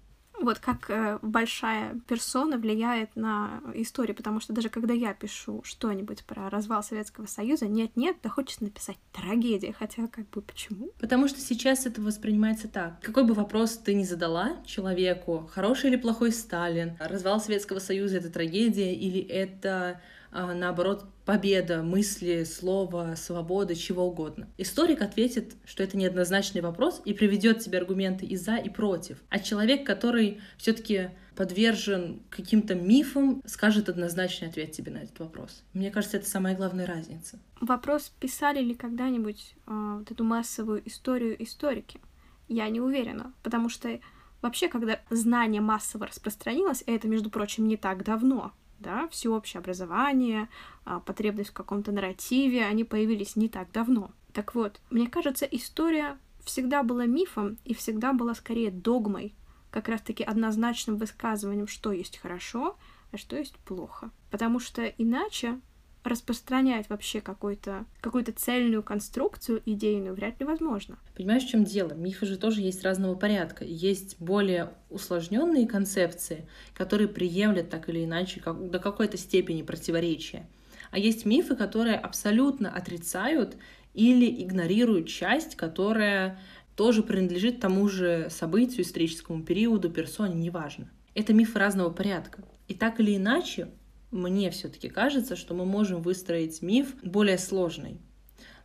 вот 0.47 0.59
как 0.59 0.89
э, 0.89 1.19
большая 1.21 1.99
персона 2.07 2.57
влияет 2.57 3.15
на 3.15 3.61
историю, 3.75 4.15
потому 4.15 4.39
что 4.39 4.53
даже 4.53 4.69
когда 4.69 4.93
я 4.93 5.13
пишу 5.13 5.61
что-нибудь 5.63 6.23
про 6.23 6.49
развал 6.49 6.83
Советского 6.83 7.25
Союза, 7.25 7.67
нет-нет, 7.67 8.17
да 8.23 8.29
хочется 8.29 8.63
написать 8.63 8.97
трагедия, 9.11 9.75
хотя 9.77 10.07
как 10.07 10.29
бы 10.29 10.41
почему? 10.41 10.91
Потому 10.99 11.27
что 11.27 11.41
сейчас 11.41 11.85
это 11.85 12.01
воспринимается 12.01 12.67
так. 12.69 13.01
Какой 13.01 13.25
бы 13.25 13.33
вопрос 13.33 13.77
ты 13.77 13.93
ни 13.93 14.03
задала 14.03 14.57
человеку, 14.65 15.49
хороший 15.53 15.89
или 15.89 15.97
плохой 15.97 16.31
Сталин, 16.31 16.95
развал 16.99 17.41
Советского 17.41 17.79
Союза— 17.79 18.17
это 18.19 18.29
трагедия 18.29 18.93
или 18.93 19.19
это 19.19 19.99
наоборот, 20.31 21.05
победа 21.25 21.83
мысли, 21.83 22.43
слова, 22.43 23.15
свободы, 23.15 23.75
чего 23.75 24.05
угодно. 24.05 24.47
Историк 24.57 25.01
ответит, 25.01 25.55
что 25.65 25.83
это 25.83 25.97
неоднозначный 25.97 26.61
вопрос 26.61 27.01
и 27.05 27.13
приведет 27.13 27.59
тебе 27.59 27.77
аргументы 27.79 28.25
и 28.25 28.35
за, 28.35 28.55
и 28.55 28.69
против. 28.69 29.17
А 29.29 29.39
человек, 29.39 29.85
который 29.85 30.39
все-таки 30.57 31.09
подвержен 31.35 32.21
каким-то 32.29 32.73
мифам, 32.73 33.43
скажет 33.45 33.89
однозначный 33.89 34.47
ответ 34.47 34.71
тебе 34.71 34.91
на 34.91 34.97
этот 34.97 35.19
вопрос. 35.19 35.63
Мне 35.73 35.91
кажется, 35.91 36.17
это 36.17 36.27
самая 36.27 36.55
главная 36.55 36.87
разница. 36.87 37.39
Вопрос, 37.61 38.11
писали 38.19 38.59
ли 38.59 38.73
когда-нибудь 38.73 39.55
э, 39.67 39.95
вот 39.99 40.11
эту 40.11 40.23
массовую 40.23 40.87
историю 40.87 41.41
историки? 41.43 42.01
Я 42.47 42.67
не 42.69 42.81
уверена, 42.81 43.33
потому 43.43 43.69
что 43.69 43.99
вообще, 44.41 44.67
когда 44.67 44.99
знание 45.09 45.61
массово 45.61 46.07
распространилось, 46.07 46.83
и 46.85 46.91
это, 46.91 47.07
между 47.07 47.29
прочим, 47.29 47.67
не 47.67 47.77
так 47.77 48.03
давно, 48.03 48.51
да, 48.79 49.07
всеобщее 49.09 49.59
образование, 49.59 50.49
а, 50.85 50.99
потребность 50.99 51.49
в 51.49 51.53
каком-то 51.53 51.91
нарративе, 51.91 52.65
они 52.65 52.83
появились 52.83 53.35
не 53.35 53.49
так 53.49 53.71
давно. 53.71 54.11
Так 54.33 54.55
вот, 54.55 54.79
мне 54.89 55.07
кажется, 55.07 55.45
история 55.45 56.17
всегда 56.43 56.83
была 56.83 57.05
мифом 57.05 57.57
и 57.65 57.73
всегда 57.73 58.13
была 58.13 58.33
скорее 58.35 58.71
догмой, 58.71 59.35
как 59.71 59.89
раз-таки 59.89 60.23
однозначным 60.23 60.97
высказыванием, 60.97 61.67
что 61.67 61.91
есть 61.91 62.17
хорошо, 62.17 62.77
а 63.11 63.17
что 63.17 63.35
есть 63.35 63.57
плохо. 63.57 64.11
Потому 64.31 64.59
что 64.59 64.85
иначе 64.85 65.59
распространять 66.07 66.89
вообще 66.89 67.21
какую-то 67.21 67.85
какую 68.01 68.25
цельную 68.35 68.83
конструкцию 68.83 69.61
идейную 69.65 70.13
вряд 70.13 70.39
ли 70.39 70.45
возможно. 70.45 70.97
Понимаешь, 71.15 71.43
в 71.43 71.49
чем 71.49 71.63
дело? 71.63 71.93
Мифы 71.93 72.25
же 72.25 72.37
тоже 72.37 72.61
есть 72.61 72.83
разного 72.83 73.15
порядка. 73.15 73.63
Есть 73.63 74.17
более 74.19 74.73
усложненные 74.89 75.67
концепции, 75.67 76.47
которые 76.73 77.07
приемлят 77.07 77.69
так 77.69 77.89
или 77.89 78.05
иначе 78.05 78.39
как, 78.39 78.69
до 78.69 78.79
какой-то 78.79 79.17
степени 79.17 79.61
противоречия. 79.61 80.47
А 80.91 80.99
есть 80.99 81.25
мифы, 81.25 81.55
которые 81.55 81.95
абсолютно 81.95 82.71
отрицают 82.71 83.57
или 83.93 84.43
игнорируют 84.43 85.07
часть, 85.07 85.55
которая 85.55 86.39
тоже 86.75 87.01
принадлежит 87.01 87.59
тому 87.59 87.89
же 87.89 88.27
событию, 88.29 88.83
историческому 88.83 89.43
периоду, 89.43 89.89
персоне, 89.89 90.35
неважно. 90.35 90.89
Это 91.15 91.33
мифы 91.33 91.57
разного 91.57 91.89
порядка. 91.89 92.43
И 92.67 92.75
так 92.75 92.99
или 92.99 93.17
иначе, 93.17 93.69
мне 94.11 94.49
все-таки 94.51 94.89
кажется, 94.89 95.35
что 95.35 95.53
мы 95.53 95.65
можем 95.65 96.01
выстроить 96.01 96.61
миф 96.61 96.95
более 97.03 97.37
сложный. 97.37 97.99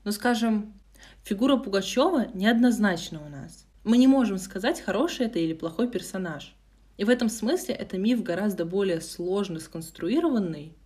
Но, 0.05 0.13
скажем, 0.13 0.75
фигура 1.25 1.57
Пугачева 1.57 2.29
неоднозначна 2.35 3.21
у 3.25 3.29
нас. 3.29 3.67
Мы 3.85 3.97
не 3.97 4.07
можем 4.07 4.39
сказать, 4.39 4.81
хороший 4.81 5.27
это 5.27 5.39
или 5.39 5.55
плохой 5.55 5.89
персонаж. 5.89 6.55
И 6.97 7.05
в 7.05 7.09
этом 7.09 7.29
смысле 7.29 7.75
это 7.75 7.99
миф 7.99 8.23
гораздо 8.23 8.65
более 8.65 9.01
сложно 9.01 9.59
сконструированный, 9.59 10.77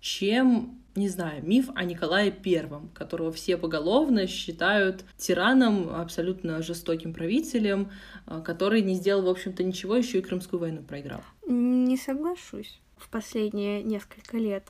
чем, 0.00 0.82
не 0.94 1.08
знаю, 1.08 1.42
миф 1.46 1.70
о 1.74 1.84
Николае 1.84 2.30
Первом, 2.30 2.90
которого 2.90 3.32
все 3.32 3.56
поголовно 3.56 4.26
считают 4.26 5.04
тираном, 5.16 5.88
абсолютно 5.88 6.60
жестоким 6.62 7.14
правителем, 7.14 7.90
а, 8.26 8.42
который 8.42 8.82
не 8.82 8.94
сделал, 8.94 9.22
в 9.22 9.28
общем-то, 9.28 9.64
ничего, 9.64 9.96
еще 9.96 10.18
и 10.18 10.22
Крымскую 10.22 10.60
войну 10.60 10.82
проиграл. 10.82 11.22
Не 11.46 11.96
соглашусь. 11.96 12.78
В 12.96 13.08
последние 13.10 13.82
несколько 13.82 14.38
лет 14.38 14.68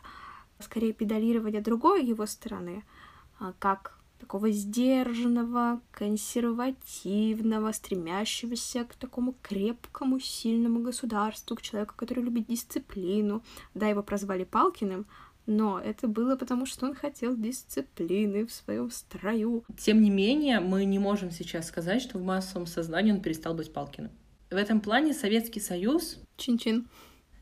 скорее 0.59 0.93
педалирование 0.93 1.61
другой 1.61 2.05
его 2.05 2.27
стороны, 2.27 2.85
а, 3.39 3.53
как 3.59 3.97
такого 4.19 4.51
сдержанного, 4.51 5.81
консервативного, 5.91 7.73
стремящегося 7.73 8.85
к 8.85 8.95
такому 8.95 9.35
крепкому, 9.43 10.19
сильному 10.19 10.81
государству, 10.81 11.57
к 11.57 11.63
человеку, 11.63 11.95
который 11.97 12.25
любит 12.25 12.47
дисциплину. 12.47 13.43
Да, 13.75 13.89
его 13.89 14.03
прозвали 14.03 14.45
Палкиным, 14.45 15.07
но 15.47 15.79
это 15.79 16.09
было 16.09 16.37
потому, 16.37 16.67
что 16.67 16.87
он 16.87 16.95
хотел 16.95 17.37
дисциплины 17.37 18.47
в 18.47 18.53
своем 18.53 18.91
строю. 18.91 19.65
Тем 19.79 20.03
не 20.03 20.11
менее, 20.11 20.61
мы 20.61 20.85
не 20.85 20.99
можем 20.99 21.31
сейчас 21.31 21.69
сказать, 21.69 22.03
что 22.03 22.19
в 22.19 22.25
массовом 22.25 22.67
сознании 22.67 23.13
он 23.13 23.21
перестал 23.21 23.55
быть 23.55 23.73
Палкиным. 23.73 24.11
В 24.51 24.57
этом 24.57 24.81
плане 24.81 25.13
Советский 25.13 25.61
Союз... 25.61 26.19
Чин-чин. 26.37 26.89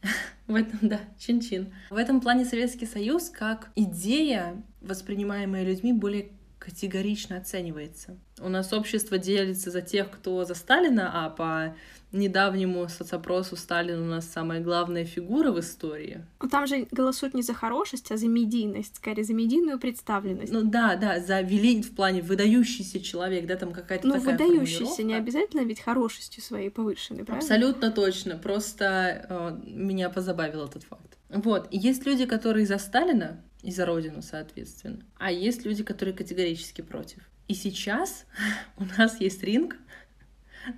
В 0.47 0.55
этом, 0.55 0.79
да, 0.83 1.01
чин-чин. 1.19 1.73
В 1.91 1.97
этом 1.97 2.21
плане 2.21 2.45
Советский 2.45 2.87
Союз 2.87 3.31
как 3.31 3.71
идея, 3.77 4.63
воспринимаемая 4.81 5.65
людьми 5.65 5.93
более 5.93 6.31
категорично 6.65 7.37
оценивается. 7.37 8.19
У 8.41 8.49
нас 8.49 8.73
общество 8.73 9.19
делится 9.19 9.71
за 9.71 9.83
тех, 9.83 10.11
кто 10.11 10.45
за 10.45 10.55
Сталина, 10.55 11.11
а 11.13 11.31
по 11.31 11.77
недавнему 12.11 12.89
соцопросу 12.89 13.57
Сталин 13.57 14.01
у 14.01 14.07
нас 14.07 14.27
самая 14.27 14.61
главная 14.61 15.05
фигура 15.05 15.51
в 15.51 15.61
истории. 15.61 16.25
Ну, 16.41 16.49
там 16.49 16.67
же 16.67 16.87
голосуют 16.91 17.35
не 17.35 17.43
за 17.43 17.55
хорошесть, 17.55 18.11
а 18.13 18.17
за 18.17 18.29
медийность, 18.29 18.97
скорее 18.97 19.25
за 19.25 19.35
медийную 19.35 19.79
представленность. 19.79 20.53
Ну 20.53 20.63
да, 20.63 20.97
да, 20.97 21.21
за 21.21 21.43
вели 21.43 21.83
в 21.83 21.95
плане 21.95 22.23
выдающийся 22.23 23.01
человек, 23.01 23.47
да, 23.47 23.57
там 23.57 23.73
какая-то 23.73 24.07
Ну, 24.07 24.15
такая 24.15 24.39
выдающийся 24.39 25.03
не 25.03 25.15
обязательно 25.15 25.63
ведь 25.63 25.81
хорошестью 25.81 26.43
своей 26.43 26.71
повышенной, 26.71 27.25
правильно? 27.25 27.45
Абсолютно 27.45 27.91
точно, 27.91 28.37
просто 28.39 29.27
э, 29.29 29.59
меня 29.67 30.09
позабавил 30.09 30.65
этот 30.65 30.85
факт. 30.85 31.19
Вот, 31.29 31.69
есть 31.73 32.07
люди, 32.07 32.27
которые 32.27 32.65
за 32.65 32.79
Сталина, 32.79 33.41
и 33.65 33.71
за 33.71 33.87
родину, 33.87 34.23
соответственно. 34.23 35.01
А 35.19 35.33
есть 35.33 35.65
люди, 35.65 35.83
которые 35.83 36.15
категорически 36.15 36.83
против. 36.83 37.19
И 37.49 37.55
сейчас 37.55 38.27
у 38.77 38.85
нас 38.99 39.21
есть 39.21 39.43
ринг, 39.43 39.77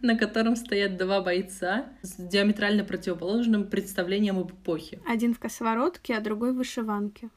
на 0.02 0.16
котором 0.16 0.56
стоят 0.56 0.96
два 0.96 1.20
бойца 1.20 1.86
с 2.02 2.14
диаметрально 2.16 2.84
противоположным 2.84 3.68
представлением 3.68 4.38
об 4.38 4.52
эпохе. 4.52 5.00
Один 5.06 5.34
в 5.34 5.38
косоворотке, 5.38 6.14
а 6.14 6.20
другой 6.20 6.52
в 6.52 6.56
вышиванке. 6.56 7.28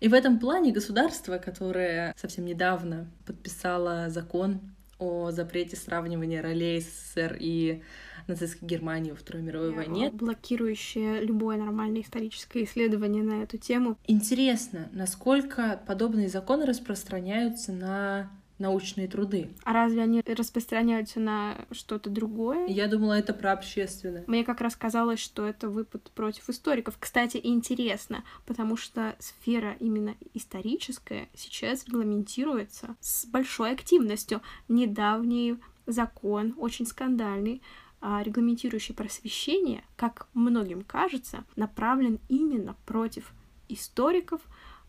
И 0.00 0.08
в 0.08 0.14
этом 0.14 0.38
плане 0.38 0.72
государство, 0.72 1.38
которое 1.38 2.14
совсем 2.16 2.44
недавно 2.44 3.10
подписало 3.26 4.10
закон 4.10 4.60
о 4.98 5.30
запрете 5.30 5.76
сравнивания 5.76 6.42
ролей 6.42 6.80
СССР 6.80 7.36
и 7.38 7.82
нацистской 8.28 8.68
Германии 8.68 9.10
во 9.10 9.16
Второй 9.16 9.42
мировой 9.42 9.72
войне. 9.72 10.10
Блокирующее 10.12 11.20
любое 11.22 11.56
нормальное 11.56 12.02
историческое 12.02 12.64
исследование 12.64 13.22
на 13.22 13.42
эту 13.42 13.58
тему. 13.58 13.96
Интересно, 14.06 14.88
насколько 14.92 15.80
подобные 15.86 16.28
законы 16.28 16.66
распространяются 16.66 17.72
на 17.72 18.30
научные 18.58 19.08
труды. 19.08 19.50
А 19.64 19.72
разве 19.72 20.02
они 20.02 20.20
распространяются 20.20 21.20
на 21.20 21.56
что-то 21.70 22.10
другое? 22.10 22.66
Я 22.66 22.88
думала, 22.88 23.14
это 23.14 23.32
про 23.32 23.52
общественное. 23.52 24.24
Мне 24.26 24.44
как 24.44 24.60
раз 24.60 24.76
казалось, 24.76 25.20
что 25.20 25.46
это 25.46 25.68
выпад 25.68 26.10
против 26.14 26.48
историков. 26.50 26.96
Кстати, 26.98 27.40
интересно, 27.42 28.24
потому 28.46 28.76
что 28.76 29.14
сфера 29.18 29.76
именно 29.80 30.16
историческая 30.34 31.28
сейчас 31.34 31.86
регламентируется 31.86 32.96
с 33.00 33.26
большой 33.26 33.72
активностью. 33.72 34.42
Недавний 34.68 35.56
закон, 35.86 36.54
очень 36.58 36.86
скандальный, 36.86 37.62
регламентирующий 38.00 38.94
просвещение, 38.94 39.84
как 39.96 40.28
многим 40.34 40.82
кажется, 40.82 41.44
направлен 41.56 42.20
именно 42.28 42.76
против 42.86 43.32
историков, 43.68 44.40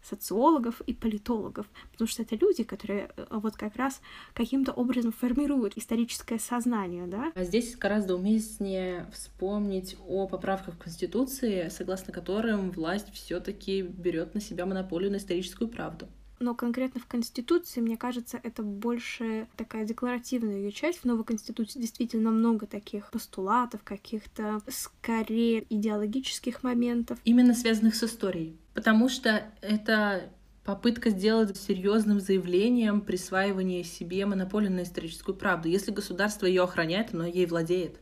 социологов 0.04 0.82
и 0.82 0.94
политологов, 0.94 1.68
потому 1.92 2.08
что 2.08 2.22
это 2.22 2.36
люди, 2.36 2.64
которые 2.64 3.12
э, 3.16 3.26
вот 3.32 3.56
как 3.56 3.76
раз 3.76 4.02
каким-то 4.34 4.72
образом 4.72 5.12
формируют 5.12 5.78
историческое 5.78 6.40
сознание, 6.40 7.06
да? 7.06 7.32
А 7.36 7.44
здесь 7.44 7.76
гораздо 7.76 8.16
уместнее 8.16 9.10
вспомнить 9.14 9.98
о 10.08 10.28
поправках 10.28 10.76
в 10.76 10.78
Конституции, 10.78 11.70
согласно 11.70 12.14
которым 12.14 12.72
власть 12.72 13.12
все-таки 13.14 13.82
берет 13.82 14.34
на 14.36 14.42
себя 14.42 14.66
монополию 14.66 15.12
на 15.12 15.18
историческую 15.18 15.68
правду 15.68 16.08
но 16.40 16.56
конкретно 16.56 17.02
в 17.02 17.06
Конституции, 17.06 17.82
мне 17.82 17.98
кажется, 17.98 18.40
это 18.42 18.64
больше 18.64 19.48
такая 19.58 19.86
декларативная 19.86 20.58
ее 20.58 20.72
часть. 20.72 21.00
В 21.00 21.06
новой 21.06 21.24
Конституции 21.24 21.80
действительно 21.80 22.32
много 22.32 22.66
таких 22.66 23.12
постулатов, 23.12 23.84
каких-то 23.84 24.62
скорее 24.68 25.66
идеологических 25.70 26.64
моментов. 26.64 27.20
Именно 27.26 27.54
связанных 27.54 27.96
с 27.96 28.04
историей. 28.04 28.58
Потому 28.74 29.10
что 29.10 29.44
это 29.62 30.30
попытка 30.64 31.10
сделать 31.10 31.58
серьезным 31.58 32.20
заявлением 32.20 33.02
присваивание 33.02 33.84
себе 33.84 34.26
монополии 34.26 34.70
на 34.70 34.84
историческую 34.84 35.36
правду. 35.36 35.68
Если 35.68 35.92
государство 35.92 36.46
ее 36.46 36.64
охраняет, 36.64 37.14
оно 37.14 37.26
ей 37.26 37.46
владеет 37.46 38.00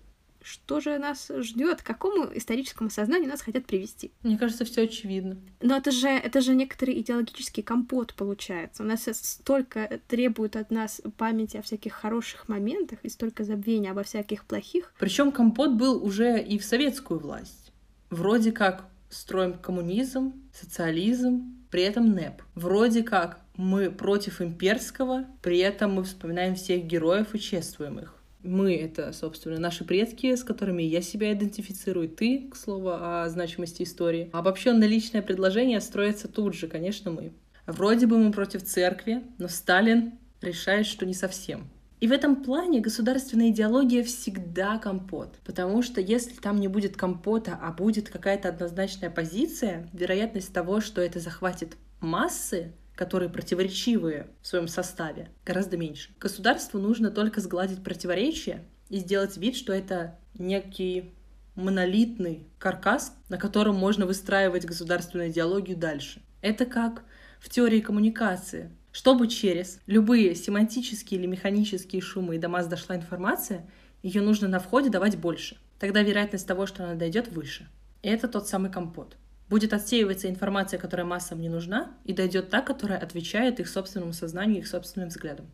что 0.47 0.79
же 0.79 0.97
нас 0.97 1.29
ждет, 1.39 1.81
к 1.81 1.85
какому 1.85 2.25
историческому 2.33 2.89
сознанию 2.89 3.29
нас 3.29 3.41
хотят 3.41 3.65
привести. 3.65 4.11
Мне 4.23 4.37
кажется, 4.37 4.63
все 4.63 4.83
очевидно. 4.83 5.37
Но 5.61 5.75
это 5.75 5.91
же, 5.91 6.07
это 6.07 6.39
же 6.39 6.55
некоторый 6.55 6.99
идеологический 7.01 7.61
компот 7.61 8.13
получается. 8.13 8.83
У 8.83 8.85
нас 8.85 9.07
столько 9.11 9.99
требует 10.07 10.55
от 10.55 10.71
нас 10.71 11.01
памяти 11.17 11.57
о 11.57 11.61
всяких 11.61 11.93
хороших 11.93 12.47
моментах 12.47 12.99
и 13.03 13.09
столько 13.09 13.43
забвения 13.43 13.91
обо 13.91 14.03
всяких 14.03 14.45
плохих. 14.45 14.93
Причем 14.99 15.31
компот 15.31 15.73
был 15.73 16.03
уже 16.03 16.41
и 16.41 16.57
в 16.57 16.63
советскую 16.63 17.19
власть. 17.19 17.73
Вроде 18.09 18.53
как 18.53 18.85
строим 19.09 19.53
коммунизм, 19.53 20.33
социализм, 20.53 21.55
при 21.69 21.83
этом 21.83 22.13
НЭП. 22.13 22.41
Вроде 22.55 23.03
как 23.03 23.41
мы 23.57 23.91
против 23.91 24.41
имперского, 24.41 25.25
при 25.41 25.57
этом 25.57 25.95
мы 25.95 26.03
вспоминаем 26.03 26.55
всех 26.55 26.85
героев 26.85 27.35
и 27.35 27.39
чествуем 27.39 27.99
их 27.99 28.16
мы— 28.43 28.75
это, 28.77 29.13
собственно, 29.13 29.59
наши 29.59 29.83
предки, 29.83 30.35
с 30.35 30.43
которыми 30.43 30.83
я 30.83 31.01
себя 31.01 31.33
идентифицирую, 31.33 32.09
ты, 32.09 32.47
к 32.49 32.55
слову, 32.55 32.89
о 32.91 33.27
значимости 33.29 33.83
истории. 33.83 34.29
Обобщенное 34.33 34.87
личное 34.87 35.21
предложение 35.21 35.81
строится 35.81 36.27
тут 36.27 36.53
же, 36.53 36.67
конечно, 36.67 37.11
мы. 37.11 37.33
Вроде 37.65 38.07
бы 38.07 38.17
мы 38.17 38.31
против 38.31 38.63
церкви, 38.63 39.23
но 39.37 39.47
Сталин 39.47 40.13
решает, 40.41 40.85
что 40.85 41.05
не 41.05 41.13
совсем. 41.13 41.67
И 41.99 42.07
в 42.07 42.11
этом 42.11 42.43
плане 42.43 42.79
государственная 42.79 43.49
идеология 43.49 44.03
всегда 44.03 44.77
компот. 44.77 45.39
Потому 45.43 45.81
что 45.81 45.99
если 45.99 46.35
там 46.35 46.59
не 46.59 46.67
будет 46.67 46.95
компота, 46.95 47.57
а 47.59 47.71
будет 47.71 48.09
какая-то 48.09 48.49
однозначная 48.49 49.09
позиция, 49.09 49.89
вероятность 49.93 50.53
того, 50.53 50.79
что 50.79 51.01
это 51.01 51.19
захватит 51.19 51.75
массы, 51.99 52.71
которые 52.97 53.29
противоречивые 53.29 54.27
в 54.41 54.47
своем 54.47 54.67
составе, 54.67 55.29
гораздо 55.45 55.77
меньше. 55.77 56.09
Государству 56.19 56.79
нужно 56.79 57.11
только 57.11 57.39
сгладить 57.39 57.83
противоречия 57.83 58.63
и 58.89 58.97
сделать 58.97 59.37
вид, 59.37 59.55
что 59.55 59.71
это 59.71 60.17
некий 60.33 61.13
монолитный 61.55 62.47
каркас, 62.57 63.15
на 63.29 63.37
котором 63.37 63.75
можно 63.75 64.07
выстраивать 64.07 64.65
государственную 64.65 65.29
идеологию 65.29 65.77
дальше. 65.77 66.21
Это 66.41 66.65
как 66.65 67.03
в 67.39 67.49
теории 67.49 67.81
коммуникации. 67.81 68.71
Чтобы 68.91 69.27
через 69.27 69.79
любые 69.85 70.33
семантические 70.33 71.19
или 71.19 71.27
механические 71.27 72.01
шумы 72.01 72.39
до 72.39 72.49
масс 72.49 72.65
дошла 72.65 72.95
информация, 72.95 73.69
ее 74.01 74.21
нужно 74.21 74.47
на 74.47 74.59
входе 74.59 74.89
давать 74.89 75.17
больше. 75.17 75.57
Тогда 75.77 76.01
вероятность 76.01 76.47
того, 76.47 76.65
что 76.65 76.83
она 76.83 76.95
дойдет, 76.95 77.27
выше. 77.27 77.67
И 78.01 78.09
это 78.09 78.27
тот 78.27 78.47
самый 78.47 78.71
компот 78.71 79.17
будет 79.49 79.73
отсеиваться 79.73 80.29
информация, 80.29 80.79
которая 80.79 81.05
массам 81.05 81.41
не 81.41 81.49
нужна, 81.49 81.95
и 82.03 82.13
дойдет 82.13 82.49
та, 82.49 82.61
которая 82.61 82.99
отвечает 82.99 83.59
их 83.59 83.67
собственному 83.67 84.13
сознанию, 84.13 84.59
их 84.59 84.67
собственным 84.67 85.09
взглядам. 85.09 85.47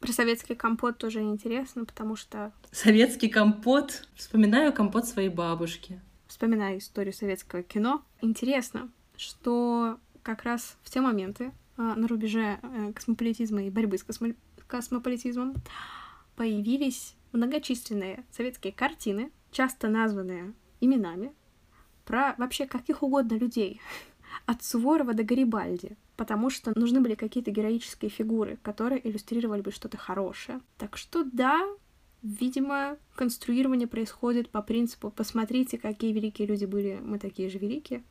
Про 0.00 0.12
советский 0.12 0.54
компот 0.54 0.98
тоже 0.98 1.20
интересно, 1.22 1.84
потому 1.84 2.16
что... 2.16 2.52
Советский 2.70 3.28
компот. 3.28 4.06
Вспоминаю 4.14 4.72
компот 4.72 5.06
своей 5.06 5.30
бабушки. 5.30 6.00
Вспоминаю 6.26 6.78
историю 6.78 7.14
советского 7.14 7.62
кино. 7.62 8.02
Интересно, 8.20 8.90
что 9.16 9.98
как 10.22 10.42
раз 10.42 10.76
в 10.82 10.90
те 10.90 11.00
моменты 11.00 11.52
а, 11.76 11.94
на 11.94 12.08
рубеже 12.08 12.58
э, 12.62 12.92
космополитизма 12.92 13.64
и 13.64 13.70
борьбы 13.70 13.96
с 13.96 14.02
космо... 14.02 14.34
космополитизмом 14.66 15.54
появились 16.36 17.14
многочисленные 17.32 18.24
советские 18.30 18.72
картины, 18.72 19.30
часто 19.50 19.88
названные 19.88 20.52
именами, 20.80 21.32
про 22.06 22.34
вообще 22.38 22.66
каких 22.66 23.02
угодно 23.02 23.34
людей, 23.34 23.80
от 24.46 24.64
Суворова 24.64 25.12
до 25.12 25.24
Гарибальди, 25.24 25.96
потому 26.16 26.48
что 26.48 26.72
нужны 26.74 27.00
были 27.00 27.14
какие-то 27.14 27.50
героические 27.50 28.10
фигуры, 28.10 28.58
которые 28.62 29.06
иллюстрировали 29.06 29.60
бы 29.60 29.70
что-то 29.72 29.98
хорошее. 29.98 30.60
Так 30.78 30.96
что 30.96 31.24
да, 31.24 31.60
Видимо, 32.22 32.96
конструирование 33.14 33.86
происходит 33.86 34.50
по 34.50 34.60
принципу 34.60 35.12
«посмотрите, 35.12 35.78
какие 35.78 36.12
великие 36.12 36.48
люди 36.48 36.64
были, 36.64 36.98
мы 37.00 37.20
такие 37.20 37.48
же 37.48 37.58
великие». 37.58 38.02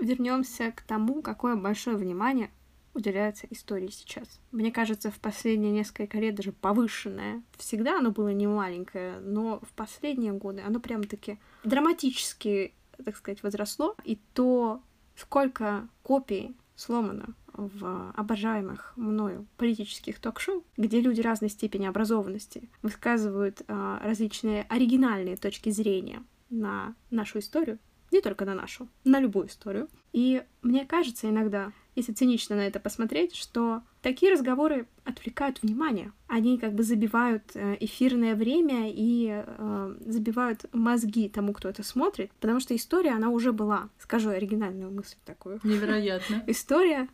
Вернемся 0.00 0.72
к 0.72 0.82
тому, 0.82 1.22
какое 1.22 1.54
большое 1.54 1.96
внимание 1.96 2.50
уделяется 2.94 3.46
истории 3.50 3.88
сейчас. 3.88 4.40
Мне 4.50 4.72
кажется, 4.72 5.12
в 5.12 5.20
последние 5.20 5.70
несколько 5.70 6.18
лет 6.18 6.34
даже 6.34 6.50
повышенное. 6.50 7.42
Всегда 7.56 7.98
оно 7.98 8.10
было 8.10 8.32
не 8.32 8.48
маленькое, 8.48 9.20
но 9.20 9.60
в 9.60 9.72
последние 9.74 10.32
годы 10.32 10.62
оно 10.62 10.80
прям-таки 10.80 11.38
драматически, 11.62 12.74
так 13.02 13.16
сказать, 13.16 13.42
возросло. 13.42 13.94
И 14.04 14.18
то, 14.34 14.80
сколько 15.16 15.88
копий 16.02 16.56
сломано 16.76 17.34
в 17.52 18.12
обожаемых 18.16 18.94
мною 18.96 19.46
политических 19.56 20.18
ток-шоу, 20.18 20.64
где 20.76 21.00
люди 21.00 21.20
разной 21.20 21.50
степени 21.50 21.86
образованности 21.86 22.68
высказывают 22.80 23.62
а, 23.68 24.00
различные 24.02 24.62
оригинальные 24.68 25.36
точки 25.36 25.70
зрения 25.70 26.22
на 26.48 26.94
нашу 27.10 27.40
историю, 27.40 27.78
не 28.10 28.20
только 28.20 28.44
на 28.44 28.54
нашу, 28.54 28.88
на 29.04 29.20
любую 29.20 29.48
историю. 29.48 29.88
И 30.12 30.42
мне 30.62 30.86
кажется 30.86 31.28
иногда, 31.28 31.72
если 31.94 32.12
цинично 32.12 32.56
на 32.56 32.66
это 32.66 32.80
посмотреть, 32.80 33.34
что 33.34 33.82
такие 34.00 34.32
разговоры 34.32 34.86
отвлекают 35.04 35.62
внимание. 35.62 36.12
Они 36.26 36.58
как 36.58 36.74
бы 36.74 36.82
забивают 36.82 37.52
э, 37.54 37.76
эфирное 37.80 38.34
время 38.34 38.90
и 38.90 39.44
э, 39.44 39.96
забивают 40.06 40.64
мозги 40.72 41.28
тому, 41.28 41.52
кто 41.52 41.68
это 41.68 41.82
смотрит, 41.82 42.30
потому 42.40 42.60
что 42.60 42.74
история, 42.74 43.10
она 43.10 43.28
уже 43.28 43.52
была. 43.52 43.90
Скажу 43.98 44.30
оригинальную 44.30 44.90
мысль 44.90 45.16
такую. 45.24 45.60
Невероятно. 45.62 46.42
История 46.46 47.08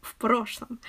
в 0.00 0.16
прошлом. 0.16 0.80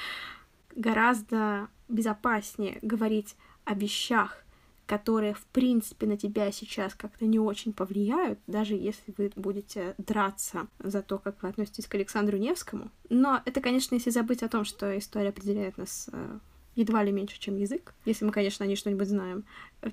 Гораздо 0.75 1.67
безопаснее 1.89 2.79
говорить 2.81 3.35
о 3.65 3.75
вещах, 3.75 4.42
которые, 4.85 5.33
в 5.33 5.45
принципе, 5.45 6.07
на 6.07 6.17
тебя 6.17 6.51
сейчас 6.51 6.93
как-то 6.93 7.25
не 7.25 7.39
очень 7.39 7.73
повлияют, 7.73 8.39
даже 8.47 8.75
если 8.75 9.13
вы 9.17 9.31
будете 9.35 9.95
драться 9.97 10.67
за 10.79 11.01
то, 11.01 11.17
как 11.17 11.41
вы 11.41 11.49
относитесь 11.49 11.87
к 11.87 11.95
Александру 11.95 12.37
Невскому. 12.37 12.91
Но 13.09 13.41
это, 13.45 13.61
конечно, 13.61 13.95
если 13.95 14.09
забыть 14.09 14.43
о 14.43 14.49
том, 14.49 14.65
что 14.65 14.97
история 14.97 15.29
определяет 15.29 15.77
нас 15.77 16.09
э, 16.11 16.39
едва 16.75 17.03
ли 17.03 17.11
меньше, 17.11 17.39
чем 17.39 17.55
язык, 17.55 17.93
если 18.05 18.25
мы, 18.25 18.31
конечно, 18.31 18.65
о 18.65 18.67
ней 18.67 18.75
что-нибудь 18.75 19.07
знаем. 19.07 19.45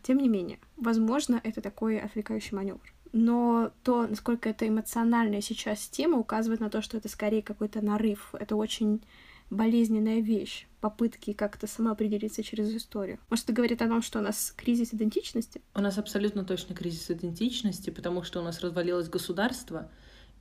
Тем 0.02 0.18
не 0.18 0.28
менее, 0.28 0.58
возможно, 0.76 1.40
это 1.42 1.60
такой 1.60 1.98
отвлекающий 1.98 2.56
маневр. 2.56 2.92
Но 3.12 3.72
то, 3.82 4.06
насколько 4.06 4.48
это 4.48 4.68
эмоциональная 4.68 5.40
сейчас 5.40 5.88
тема, 5.88 6.18
указывает 6.18 6.60
на 6.60 6.70
то, 6.70 6.80
что 6.80 6.96
это 6.96 7.08
скорее 7.08 7.42
какой-то 7.42 7.84
нарыв. 7.84 8.34
Это 8.38 8.54
очень 8.54 9.02
болезненная 9.50 10.20
вещь, 10.20 10.66
попытки 10.80 11.32
как-то 11.32 11.66
самоопределиться 11.66 12.42
через 12.42 12.74
историю. 12.74 13.18
Может, 13.28 13.44
это 13.44 13.52
говорит 13.52 13.82
о 13.82 13.88
том, 13.88 14.02
что 14.02 14.20
у 14.20 14.22
нас 14.22 14.54
кризис 14.56 14.94
идентичности? 14.94 15.60
У 15.74 15.80
нас 15.80 15.98
абсолютно 15.98 16.44
точно 16.44 16.74
кризис 16.74 17.10
идентичности, 17.10 17.90
потому 17.90 18.22
что 18.22 18.40
у 18.40 18.42
нас 18.42 18.60
развалилось 18.60 19.08
государство, 19.08 19.90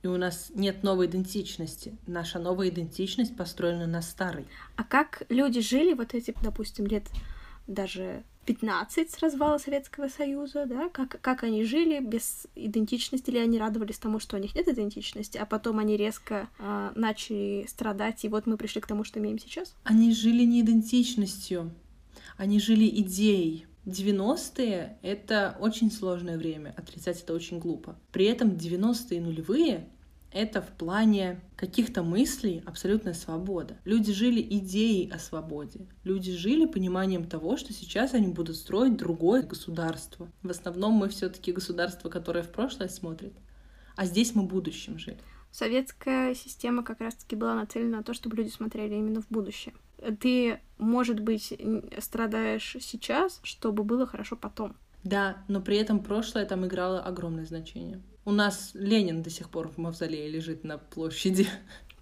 и 0.02 0.06
у 0.06 0.16
нас 0.16 0.50
нет 0.54 0.82
новой 0.82 1.06
идентичности. 1.06 1.98
Наша 2.06 2.38
новая 2.38 2.70
идентичность 2.70 3.36
построена 3.36 3.86
на 3.86 4.00
старой. 4.00 4.46
А 4.76 4.84
как 4.84 5.24
люди 5.28 5.60
жили 5.60 5.92
вот 5.92 6.14
эти, 6.14 6.34
допустим, 6.42 6.86
лет 6.86 7.04
даже 7.66 8.24
15 8.46 9.10
с 9.10 9.18
развала 9.18 9.58
Советского 9.58 10.08
Союза, 10.08 10.66
да, 10.66 10.88
как, 10.88 11.20
как 11.20 11.44
они 11.44 11.64
жили 11.64 12.00
без 12.00 12.46
идентичности, 12.54 13.30
или 13.30 13.38
они 13.38 13.58
радовались 13.58 13.98
тому, 13.98 14.18
что 14.18 14.36
у 14.36 14.40
них 14.40 14.54
нет 14.54 14.66
идентичности, 14.68 15.38
а 15.38 15.46
потом 15.46 15.78
они 15.78 15.96
резко 15.96 16.48
э, 16.58 16.90
начали 16.94 17.66
страдать, 17.68 18.24
и 18.24 18.28
вот 18.28 18.46
мы 18.46 18.56
пришли 18.56 18.80
к 18.80 18.86
тому, 18.86 19.04
что 19.04 19.20
имеем 19.20 19.38
сейчас? 19.38 19.74
Они 19.84 20.12
жили 20.12 20.44
не 20.44 20.62
идентичностью, 20.62 21.70
они 22.36 22.60
жили 22.60 22.88
идеей. 22.88 23.66
90-е— 23.86 24.98
это 25.02 25.56
очень 25.60 25.90
сложное 25.90 26.36
время, 26.36 26.74
отрицать 26.76 27.22
это 27.22 27.34
очень 27.34 27.58
глупо. 27.58 27.96
При 28.12 28.26
этом 28.26 28.50
90-е 28.50 29.20
нулевые 29.20 29.86
это 30.32 30.62
в 30.62 30.68
плане 30.68 31.40
каких-то 31.56 32.02
мыслей 32.02 32.62
абсолютная 32.66 33.14
свобода. 33.14 33.76
Люди 33.84 34.12
жили 34.12 34.40
идеей 34.40 35.10
о 35.10 35.18
свободе. 35.18 35.86
Люди 36.04 36.32
жили 36.32 36.66
пониманием 36.66 37.24
того, 37.24 37.56
что 37.56 37.72
сейчас 37.72 38.14
они 38.14 38.28
будут 38.28 38.56
строить 38.56 38.96
другое 38.96 39.42
государство. 39.42 40.28
В 40.42 40.50
основном 40.50 40.94
мы 40.94 41.08
все-таки 41.08 41.52
государство, 41.52 42.08
которое 42.08 42.42
в 42.42 42.50
прошлое 42.50 42.88
смотрит. 42.88 43.32
А 43.96 44.06
здесь 44.06 44.34
мы 44.34 44.44
будущим 44.44 44.98
жили. 44.98 45.18
Советская 45.50 46.34
система 46.34 46.84
как 46.84 47.00
раз-таки 47.00 47.34
была 47.34 47.54
нацелена 47.54 47.98
на 47.98 48.02
то, 48.04 48.14
чтобы 48.14 48.36
люди 48.36 48.50
смотрели 48.50 48.94
именно 48.94 49.20
в 49.20 49.28
будущее. 49.30 49.74
Ты, 50.20 50.60
может 50.78 51.20
быть, 51.20 51.52
страдаешь 51.98 52.76
сейчас, 52.80 53.40
чтобы 53.42 53.82
было 53.82 54.06
хорошо 54.06 54.36
потом. 54.36 54.76
Да, 55.02 55.38
но 55.48 55.60
при 55.60 55.76
этом 55.76 56.00
прошлое 56.00 56.46
там 56.46 56.66
играло 56.66 57.00
огромное 57.00 57.46
значение. 57.46 58.00
У 58.24 58.32
нас 58.32 58.72
Ленин 58.74 59.22
до 59.22 59.30
сих 59.30 59.50
пор 59.50 59.68
в 59.68 59.78
мавзолее 59.78 60.28
лежит 60.28 60.64
на 60.64 60.78
площади. 60.78 61.48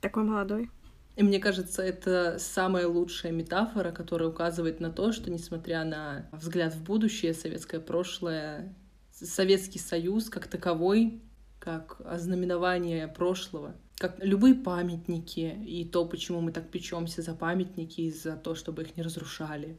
Такой 0.00 0.24
молодой. 0.24 0.70
И 1.16 1.22
мне 1.22 1.40
кажется, 1.40 1.82
это 1.82 2.36
самая 2.38 2.86
лучшая 2.86 3.32
метафора, 3.32 3.90
которая 3.90 4.28
указывает 4.28 4.78
на 4.78 4.90
то, 4.90 5.10
что, 5.10 5.30
несмотря 5.30 5.84
на 5.84 6.28
взгляд 6.32 6.74
в 6.74 6.82
будущее, 6.82 7.34
советское 7.34 7.80
прошлое, 7.80 8.74
Советский 9.10 9.80
Союз 9.80 10.30
как 10.30 10.46
таковой, 10.46 11.20
как 11.58 12.00
ознаменование 12.04 13.08
прошлого, 13.08 13.74
как 13.96 14.22
любые 14.22 14.54
памятники 14.54 15.58
и 15.66 15.84
то, 15.84 16.04
почему 16.04 16.40
мы 16.40 16.52
так 16.52 16.70
печемся 16.70 17.20
за 17.22 17.34
памятники 17.34 18.02
и 18.02 18.12
за 18.12 18.36
то, 18.36 18.54
чтобы 18.54 18.82
их 18.82 18.96
не 18.96 19.02
разрушали. 19.02 19.76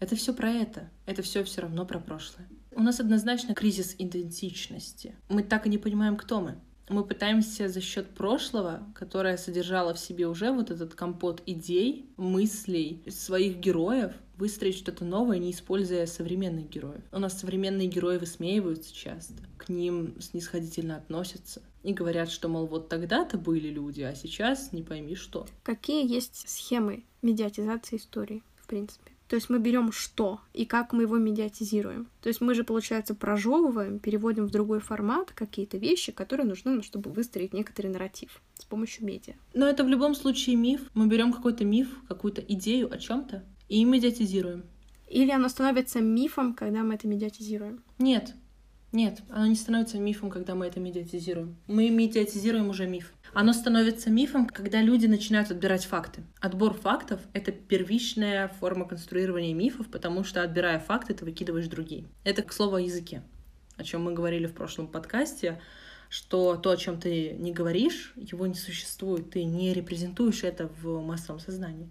Это 0.00 0.16
все 0.16 0.34
про 0.34 0.50
это. 0.50 0.90
Это 1.06 1.22
все 1.22 1.44
все 1.44 1.60
равно 1.60 1.86
про 1.86 2.00
прошлое. 2.00 2.48
У 2.74 2.82
нас 2.82 3.00
однозначно 3.00 3.54
кризис 3.54 3.94
идентичности. 3.98 5.14
Мы 5.28 5.42
так 5.42 5.66
и 5.66 5.70
не 5.70 5.78
понимаем, 5.78 6.16
кто 6.16 6.40
мы. 6.40 6.56
Мы 6.88 7.04
пытаемся 7.04 7.68
за 7.68 7.80
счет 7.80 8.10
прошлого, 8.10 8.82
которое 8.94 9.36
содержало 9.36 9.94
в 9.94 9.98
себе 9.98 10.26
уже 10.26 10.50
вот 10.50 10.70
этот 10.70 10.94
компот 10.94 11.42
идей, 11.46 12.10
мыслей, 12.16 13.02
своих 13.08 13.58
героев, 13.58 14.12
выстроить 14.36 14.76
что-то 14.76 15.04
новое, 15.04 15.38
не 15.38 15.52
используя 15.52 16.06
современных 16.06 16.68
героев. 16.68 17.02
У 17.12 17.18
нас 17.18 17.38
современные 17.38 17.86
герои 17.86 18.18
высмеиваются 18.18 18.92
часто, 18.92 19.34
к 19.56 19.68
ним 19.68 20.20
снисходительно 20.20 20.96
относятся 20.96 21.62
и 21.82 21.92
говорят, 21.92 22.30
что, 22.30 22.48
мол, 22.48 22.66
вот 22.66 22.88
тогда-то 22.88 23.38
были 23.38 23.68
люди, 23.68 24.02
а 24.02 24.14
сейчас 24.14 24.72
не 24.72 24.82
пойми 24.82 25.14
что. 25.14 25.46
Какие 25.62 26.10
есть 26.10 26.48
схемы 26.48 27.04
медиатизации 27.22 27.96
истории, 27.96 28.42
в 28.56 28.66
принципе? 28.66 29.12
То 29.28 29.36
есть 29.36 29.48
мы 29.48 29.58
берем 29.58 29.92
что 29.92 30.40
и 30.52 30.66
как 30.66 30.92
мы 30.92 31.02
его 31.02 31.16
медиатизируем. 31.16 32.08
То 32.20 32.28
есть 32.28 32.40
мы 32.40 32.54
же, 32.54 32.64
получается, 32.64 33.14
прожевываем, 33.14 33.98
переводим 33.98 34.46
в 34.46 34.50
другой 34.50 34.80
формат 34.80 35.32
какие-то 35.32 35.78
вещи, 35.78 36.12
которые 36.12 36.46
нужны 36.46 36.82
чтобы 36.82 37.10
выстроить 37.10 37.52
некоторый 37.52 37.88
нарратив 37.88 38.40
с 38.54 38.64
помощью 38.64 39.06
медиа. 39.06 39.34
Но 39.54 39.66
это 39.66 39.84
в 39.84 39.88
любом 39.88 40.14
случае 40.14 40.56
миф. 40.56 40.82
Мы 40.94 41.06
берем 41.06 41.32
какой-то 41.32 41.64
миф, 41.64 41.88
какую-то 42.08 42.40
идею 42.42 42.92
о 42.92 42.98
чем-то 42.98 43.44
и 43.68 43.84
медиатизируем. 43.84 44.64
Или 45.08 45.30
оно 45.30 45.48
становится 45.48 46.00
мифом, 46.00 46.54
когда 46.54 46.82
мы 46.82 46.94
это 46.94 47.06
медиатизируем? 47.06 47.82
Нет. 47.98 48.34
Нет, 48.92 49.22
оно 49.30 49.46
не 49.46 49.54
становится 49.54 49.98
мифом, 49.98 50.30
когда 50.30 50.54
мы 50.54 50.66
это 50.66 50.78
медиатизируем. 50.78 51.56
Мы 51.66 51.88
медиатизируем 51.88 52.68
уже 52.68 52.86
миф. 52.86 53.14
Оно 53.32 53.54
становится 53.54 54.10
мифом, 54.10 54.46
когда 54.46 54.82
люди 54.82 55.06
начинают 55.06 55.50
отбирать 55.50 55.86
факты. 55.86 56.24
Отбор 56.40 56.74
фактов— 56.74 57.18
это 57.32 57.52
первичная 57.52 58.48
форма 58.48 58.86
конструирования 58.86 59.54
мифов, 59.54 59.88
потому 59.88 60.24
что, 60.24 60.42
отбирая 60.42 60.78
факты, 60.78 61.14
ты 61.14 61.24
выкидываешь 61.24 61.68
другие. 61.68 62.04
Это, 62.22 62.42
к 62.42 62.52
слову, 62.52 62.76
о 62.76 62.80
языке, 62.82 63.22
о 63.76 63.84
чем 63.84 64.04
мы 64.04 64.12
говорили 64.12 64.46
в 64.46 64.52
прошлом 64.52 64.88
подкасте, 64.88 65.58
что 66.10 66.56
то, 66.56 66.70
о 66.70 66.76
чем 66.76 67.00
ты 67.00 67.32
не 67.32 67.52
говоришь, 67.52 68.12
его 68.16 68.46
не 68.46 68.54
существует, 68.54 69.30
ты 69.30 69.44
не 69.44 69.72
репрезентуешь 69.72 70.44
это 70.44 70.68
в 70.82 71.00
массовом 71.00 71.40
сознании. 71.40 71.88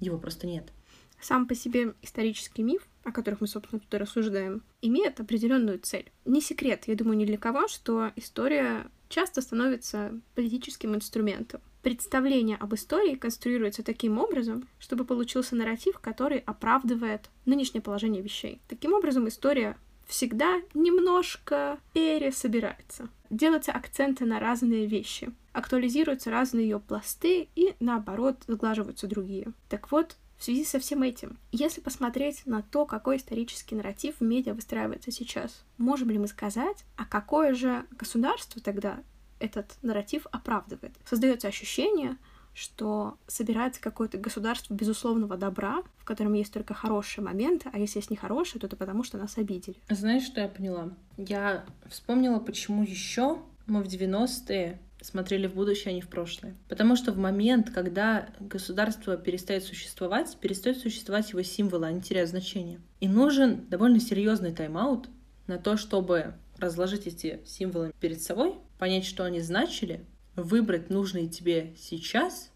Его 0.00 0.18
просто 0.18 0.48
нет. 0.48 0.72
Сам 1.20 1.46
по 1.46 1.54
себе 1.54 1.94
исторический 2.02 2.64
миф 2.64 2.88
о 3.04 3.12
которых 3.12 3.40
мы, 3.40 3.46
собственно, 3.46 3.80
тут 3.80 3.92
и 3.94 3.96
рассуждаем, 3.96 4.62
имеет 4.80 5.20
определенную 5.20 5.78
цель. 5.78 6.10
Не 6.24 6.40
секрет, 6.40 6.84
я 6.86 6.94
думаю, 6.94 7.16
ни 7.16 7.24
для 7.24 7.38
кого, 7.38 7.68
что 7.68 8.12
история 8.16 8.86
часто 9.08 9.42
становится 9.42 10.18
политическим 10.34 10.94
инструментом. 10.94 11.60
Представление 11.82 12.56
об 12.56 12.74
истории 12.74 13.16
конструируется 13.16 13.82
таким 13.82 14.18
образом, 14.18 14.68
чтобы 14.78 15.04
получился 15.04 15.56
нарратив, 15.56 15.98
который 15.98 16.38
оправдывает 16.38 17.28
нынешнее 17.44 17.82
положение 17.82 18.22
вещей. 18.22 18.60
Таким 18.68 18.94
образом, 18.94 19.26
история 19.28 19.76
всегда 20.06 20.60
немножко 20.74 21.78
пересобирается. 21.92 23.08
Делаются 23.30 23.72
акценты 23.72 24.24
на 24.26 24.38
разные 24.38 24.86
вещи, 24.86 25.32
актуализируются 25.52 26.30
разные 26.30 26.68
ее 26.68 26.80
пласты 26.80 27.48
и, 27.54 27.74
наоборот, 27.80 28.36
сглаживаются 28.46 29.06
другие. 29.06 29.52
Так 29.68 29.90
вот, 29.90 30.16
в 30.42 30.44
связи 30.44 30.64
со 30.64 30.80
всем 30.80 31.04
этим, 31.04 31.38
если 31.52 31.80
посмотреть 31.80 32.44
на 32.46 32.62
то, 32.62 32.84
какой 32.84 33.18
исторический 33.18 33.76
нарратив 33.76 34.16
в 34.18 34.24
медиа 34.24 34.54
выстраивается 34.54 35.12
сейчас, 35.12 35.62
можем 35.78 36.10
ли 36.10 36.18
мы 36.18 36.26
сказать, 36.26 36.84
а 36.96 37.04
какое 37.04 37.54
же 37.54 37.86
государство 37.92 38.60
тогда 38.60 39.04
этот 39.38 39.76
нарратив 39.82 40.26
оправдывает? 40.32 40.96
Создается 41.08 41.46
ощущение, 41.46 42.16
что 42.54 43.18
собирается 43.28 43.80
какое-то 43.80 44.18
государство 44.18 44.74
безусловного 44.74 45.36
добра, 45.36 45.84
в 45.98 46.04
котором 46.04 46.32
есть 46.32 46.52
только 46.52 46.74
хорошие 46.74 47.24
моменты, 47.24 47.70
а 47.72 47.78
если 47.78 48.00
есть 48.00 48.10
нехорошие, 48.10 48.60
то 48.60 48.66
это 48.66 48.74
потому, 48.74 49.04
что 49.04 49.18
нас 49.18 49.38
обидели. 49.38 49.76
Знаешь, 49.90 50.24
что 50.24 50.40
я 50.40 50.48
поняла? 50.48 50.90
Я 51.18 51.64
вспомнила, 51.88 52.40
почему 52.40 52.82
еще 52.82 53.38
мы 53.66 53.80
в 53.80 53.86
90-е 53.86 54.80
смотрели 55.02 55.46
в 55.46 55.54
будущее, 55.54 55.90
а 55.90 55.94
не 55.94 56.00
в 56.00 56.08
прошлое. 56.08 56.56
Потому 56.68 56.96
что 56.96 57.12
в 57.12 57.18
момент, 57.18 57.70
когда 57.70 58.28
государство 58.40 59.16
перестает 59.16 59.64
существовать, 59.64 60.36
перестает 60.40 60.78
существовать 60.78 61.30
его 61.30 61.42
символы, 61.42 61.86
они 61.86 62.00
теряют 62.00 62.30
значение. 62.30 62.80
И 63.00 63.08
нужен 63.08 63.66
довольно 63.68 64.00
серьезный 64.00 64.52
тайм-аут 64.52 65.08
на 65.46 65.58
то, 65.58 65.76
чтобы 65.76 66.34
разложить 66.56 67.06
эти 67.06 67.40
символы 67.44 67.92
перед 68.00 68.22
собой, 68.22 68.54
понять, 68.78 69.04
что 69.04 69.24
они 69.24 69.40
значили, 69.40 70.04
выбрать 70.36 70.88
нужные 70.88 71.28
тебе 71.28 71.74
сейчас 71.76 72.50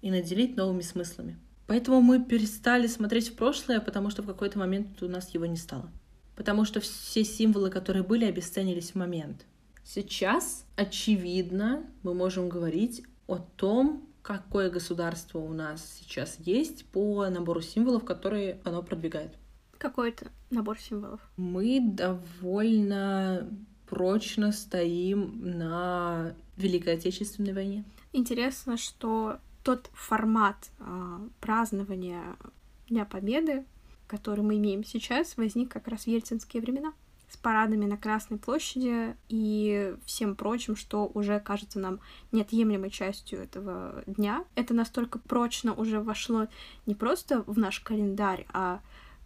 и 0.00 0.10
наделить 0.10 0.56
новыми 0.56 0.82
смыслами. 0.82 1.38
Поэтому 1.66 2.00
мы 2.00 2.22
перестали 2.22 2.86
смотреть 2.86 3.30
в 3.30 3.36
прошлое, 3.36 3.80
потому 3.80 4.10
что 4.10 4.22
в 4.22 4.26
какой-то 4.26 4.58
момент 4.58 5.02
у 5.02 5.08
нас 5.08 5.30
его 5.30 5.46
не 5.46 5.56
стало. 5.56 5.90
Потому 6.34 6.64
что 6.64 6.80
все 6.80 7.24
символы, 7.24 7.70
которые 7.70 8.02
были, 8.02 8.24
обесценились 8.24 8.90
в 8.90 8.94
момент. 8.96 9.46
Сейчас, 9.84 10.64
очевидно, 10.76 11.84
мы 12.02 12.14
можем 12.14 12.48
говорить 12.48 13.02
о 13.26 13.38
том, 13.38 14.06
какое 14.22 14.70
государство 14.70 15.38
у 15.38 15.52
нас 15.52 15.98
сейчас 16.00 16.38
есть 16.38 16.86
по 16.86 17.28
набору 17.28 17.60
символов, 17.60 18.04
которые 18.04 18.60
оно 18.64 18.82
продвигает. 18.82 19.34
Какой 19.78 20.10
это 20.10 20.30
набор 20.50 20.78
символов? 20.78 21.20
Мы 21.36 21.80
довольно 21.80 23.48
прочно 23.88 24.52
стоим 24.52 25.40
на 25.58 26.34
Великой 26.56 26.94
Отечественной 26.94 27.52
войне. 27.52 27.84
Интересно, 28.12 28.76
что 28.76 29.38
тот 29.62 29.90
формат 29.92 30.70
э, 30.78 31.28
празднования 31.40 32.36
Дня 32.88 33.04
Победы, 33.04 33.64
который 34.06 34.42
мы 34.42 34.56
имеем 34.56 34.84
сейчас, 34.84 35.36
возник 35.36 35.70
как 35.70 35.88
раз 35.88 36.04
в 36.04 36.06
ельцинские 36.06 36.62
времена 36.62 36.92
с 37.32 37.36
парадами 37.38 37.86
на 37.86 37.96
Красной 37.96 38.36
площади 38.36 39.16
и 39.28 39.94
всем 40.04 40.36
прочим, 40.36 40.76
что 40.76 41.10
уже 41.14 41.40
кажется 41.40 41.78
нам 41.78 42.00
неотъемлемой 42.30 42.90
частью 42.90 43.40
этого 43.40 44.04
дня. 44.06 44.44
Это 44.54 44.74
настолько 44.74 45.18
прочно 45.18 45.72
уже 45.72 46.00
вошло 46.00 46.48
не 46.84 46.94
просто 46.94 47.42
в 47.46 47.58
наш 47.58 47.80
календарь, 47.80 48.46
а 48.52 48.80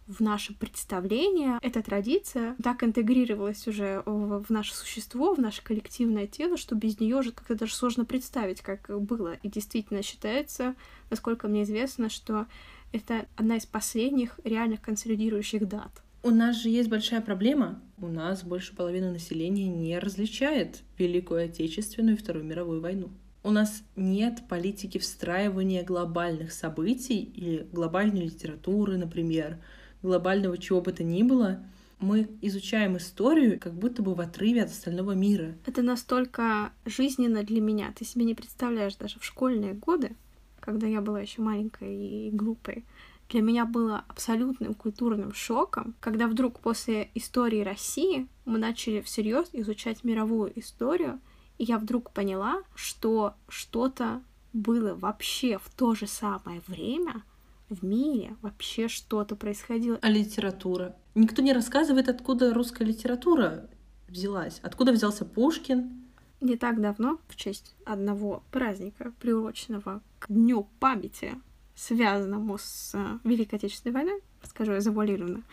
в 0.07 0.21
наше 0.21 0.53
представление 0.53 1.59
эта 1.61 1.83
традиция 1.83 2.55
так 2.63 2.81
интегрировалась 2.81 3.67
уже 3.67 4.03
в, 4.05 4.45
наше 4.47 4.73
существо, 4.73 5.35
в 5.35 5.39
наше 5.39 5.61
коллективное 5.61 6.27
тело, 6.27 6.55
что 6.55 6.75
без 6.75 7.01
нее 7.01 7.17
уже 7.17 7.33
как-то 7.33 7.55
даже 7.55 7.75
сложно 7.75 8.05
представить, 8.05 8.61
как 8.61 8.89
было. 9.01 9.33
И 9.43 9.49
действительно 9.49 10.01
считается, 10.01 10.75
насколько 11.09 11.49
мне 11.49 11.63
известно, 11.63 12.09
что 12.09 12.45
это 12.93 13.25
одна 13.35 13.57
из 13.57 13.65
последних 13.65 14.39
реальных 14.45 14.81
консолидирующих 14.81 15.67
дат. 15.67 15.91
У 16.23 16.29
нас 16.29 16.61
же 16.61 16.69
есть 16.69 16.89
большая 16.89 17.21
проблема. 17.21 17.81
У 17.99 18.07
нас 18.07 18.43
больше 18.43 18.75
половины 18.75 19.11
населения 19.11 19.67
не 19.67 19.97
различает 19.99 20.81
Великую 20.97 21.45
Отечественную 21.45 22.15
и 22.15 22.19
Вторую 22.19 22.45
мировую 22.45 22.81
войну. 22.81 23.09
У 23.43 23.51
нас 23.51 23.83
нет 23.95 24.43
политики 24.49 24.97
встраивания 24.97 25.83
глобальных 25.83 26.51
событий 26.51 27.21
или 27.23 27.67
глобальной 27.71 28.25
литературы, 28.25 28.97
например, 28.97 29.57
глобального 30.01 30.57
чего 30.57 30.81
бы 30.81 30.91
то 30.91 31.03
ни 31.03 31.23
было, 31.23 31.63
мы 31.99 32.29
изучаем 32.41 32.97
историю 32.97 33.59
как 33.59 33.73
будто 33.73 34.03
бы 34.03 34.13
в 34.13 34.21
отрыве 34.21 34.63
от 34.63 34.69
остального 34.69 35.13
мира. 35.13 35.55
Это 35.65 35.81
настолько 35.81 36.71
жизненно 36.85 37.43
для 37.43 37.61
меня. 37.61 37.93
Ты 37.97 38.05
себе 38.05 38.25
не 38.25 38.35
представляешь 38.35 38.95
даже 38.95 39.19
в 39.19 39.23
школьные 39.23 39.73
годы, 39.73 40.15
когда 40.59 40.85
я 40.85 41.01
была 41.01 41.21
еще 41.21 41.41
маленькой 41.41 41.95
и 41.95 42.31
глупой, 42.31 42.85
для 43.29 43.41
меня 43.41 43.65
было 43.65 44.03
абсолютным 44.07 44.73
культурным 44.73 45.33
шоком, 45.33 45.95
когда 45.99 46.27
вдруг 46.27 46.59
после 46.59 47.09
истории 47.13 47.61
России 47.61 48.27
мы 48.45 48.57
начали 48.57 49.01
всерьез 49.01 49.49
изучать 49.53 50.03
мировую 50.03 50.57
историю, 50.59 51.19
и 51.57 51.63
я 51.65 51.77
вдруг 51.77 52.11
поняла, 52.11 52.61
что 52.75 53.35
что-то 53.49 54.21
было 54.53 54.95
вообще 54.95 55.57
в 55.57 55.69
то 55.75 55.95
же 55.95 56.07
самое 56.07 56.61
время 56.67 57.23
в 57.69 57.83
мире 57.83 58.35
вообще 58.41 58.87
что-то 58.87 59.35
происходило. 59.35 59.99
А 60.01 60.09
литература? 60.09 60.95
Никто 61.15 61.41
не 61.41 61.53
рассказывает, 61.53 62.07
откуда 62.07 62.53
русская 62.53 62.85
литература 62.85 63.69
взялась. 64.07 64.59
Откуда 64.63 64.91
взялся 64.93 65.25
Пушкин? 65.25 66.05
Не 66.39 66.55
так 66.55 66.79
давно, 66.79 67.19
в 67.27 67.35
честь 67.35 67.75
одного 67.83 68.43
праздника, 68.51 69.11
приуроченного 69.19 70.01
к 70.19 70.27
Дню 70.29 70.69
памяти, 70.79 71.35
связанному 71.77 72.57
с 72.57 72.91
э, 72.93 73.19
Великой 73.23 73.55
Отечественной 73.55 73.93
войной, 73.93 74.21
скажу 74.43 74.73
я 74.73 74.81
завуалированно, 74.81 75.43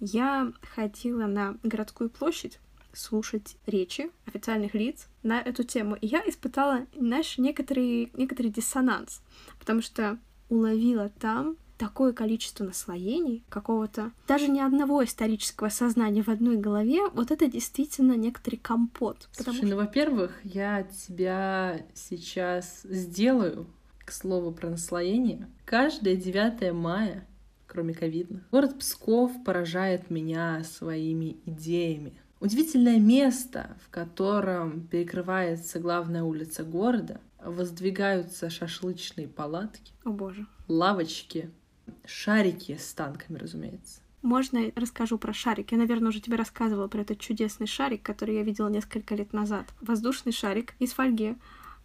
я 0.00 0.52
ходила 0.74 1.26
на 1.26 1.56
городскую 1.62 2.08
площадь 2.10 2.58
слушать 2.92 3.56
речи 3.66 4.10
официальных 4.26 4.74
лиц 4.74 5.06
на 5.22 5.40
эту 5.40 5.62
тему. 5.62 5.96
И 6.00 6.06
я 6.06 6.20
испытала, 6.26 6.86
знаешь, 6.96 7.38
некоторый, 7.38 8.10
некоторый 8.14 8.48
диссонанс, 8.48 9.22
потому 9.58 9.82
что 9.82 10.18
уловила 10.48 11.08
там 11.08 11.56
такое 11.78 12.12
количество 12.12 12.64
наслоений, 12.64 13.42
какого-то 13.48 14.12
даже 14.28 14.48
ни 14.48 14.60
одного 14.60 15.02
исторического 15.02 15.70
сознания 15.70 16.22
в 16.22 16.28
одной 16.28 16.56
голове, 16.56 17.08
вот 17.14 17.30
это 17.30 17.46
действительно 17.46 18.14
некоторый 18.16 18.56
компот. 18.56 19.28
Слушай, 19.32 19.58
что... 19.58 19.66
ну, 19.66 19.76
во-первых, 19.76 20.40
я 20.44 20.82
тебя 20.82 21.80
сейчас 21.94 22.82
сделаю, 22.82 23.66
к 24.10 24.12
слову 24.12 24.50
про 24.50 24.70
наслоение. 24.70 25.48
Каждое 25.64 26.16
9 26.16 26.72
мая, 26.72 27.28
кроме 27.68 27.94
ковидных, 27.94 28.42
город 28.50 28.76
Псков 28.80 29.30
поражает 29.44 30.10
меня 30.10 30.64
своими 30.64 31.36
идеями. 31.46 32.14
Удивительное 32.40 32.98
место, 32.98 33.76
в 33.86 33.88
котором 33.88 34.88
перекрывается 34.88 35.78
главная 35.78 36.24
улица 36.24 36.64
города, 36.64 37.20
воздвигаются 37.40 38.50
шашлычные 38.50 39.28
палатки. 39.28 39.92
О 40.02 40.10
боже. 40.10 40.44
Лавочки, 40.66 41.48
шарики 42.04 42.76
с 42.80 42.92
танками, 42.92 43.38
разумеется. 43.38 44.00
Можно 44.22 44.58
я 44.58 44.72
расскажу 44.74 45.18
про 45.18 45.32
шарик? 45.32 45.70
Я, 45.70 45.78
наверное, 45.78 46.08
уже 46.08 46.18
тебе 46.20 46.34
рассказывала 46.36 46.88
про 46.88 47.02
этот 47.02 47.20
чудесный 47.20 47.68
шарик, 47.68 48.02
который 48.02 48.34
я 48.34 48.42
видела 48.42 48.68
несколько 48.68 49.14
лет 49.14 49.32
назад. 49.32 49.66
Воздушный 49.80 50.32
шарик 50.32 50.74
из 50.80 50.94
фольги, 50.94 51.36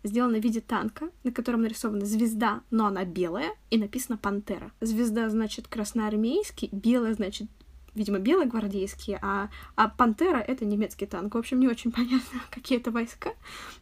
сделанный 0.05 0.39
в 0.39 0.43
виде 0.43 0.61
танка, 0.61 1.09
на 1.23 1.31
котором 1.31 1.63
нарисована 1.63 2.05
звезда, 2.05 2.61
но 2.71 2.85
она 2.85 3.03
белая, 3.03 3.51
и 3.69 3.77
написано 3.77 4.17
«Пантера». 4.17 4.71
Звезда 4.81 5.29
значит 5.29 5.67
красноармейский, 5.67 6.69
белая 6.71 7.13
значит 7.13 7.49
видимо, 7.95 8.19
белые 8.19 8.47
гвардейские, 8.47 9.17
а, 9.21 9.49
а 9.75 9.87
пантера— 9.87 10.37
это 10.47 10.65
немецкий 10.65 11.05
танк. 11.05 11.33
В 11.33 11.37
общем, 11.37 11.59
не 11.59 11.67
очень 11.67 11.91
понятно, 11.93 12.41
какие 12.51 12.77
это 12.77 12.91
войска, 12.91 13.33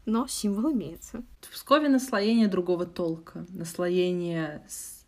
но 0.06 0.28
символ 0.28 0.72
имеется. 0.72 1.24
В 1.42 1.52
Пскове 1.52 1.90
наслоение 1.90 2.48
другого 2.48 2.86
толка. 2.86 3.46
Наслоение 3.50 4.64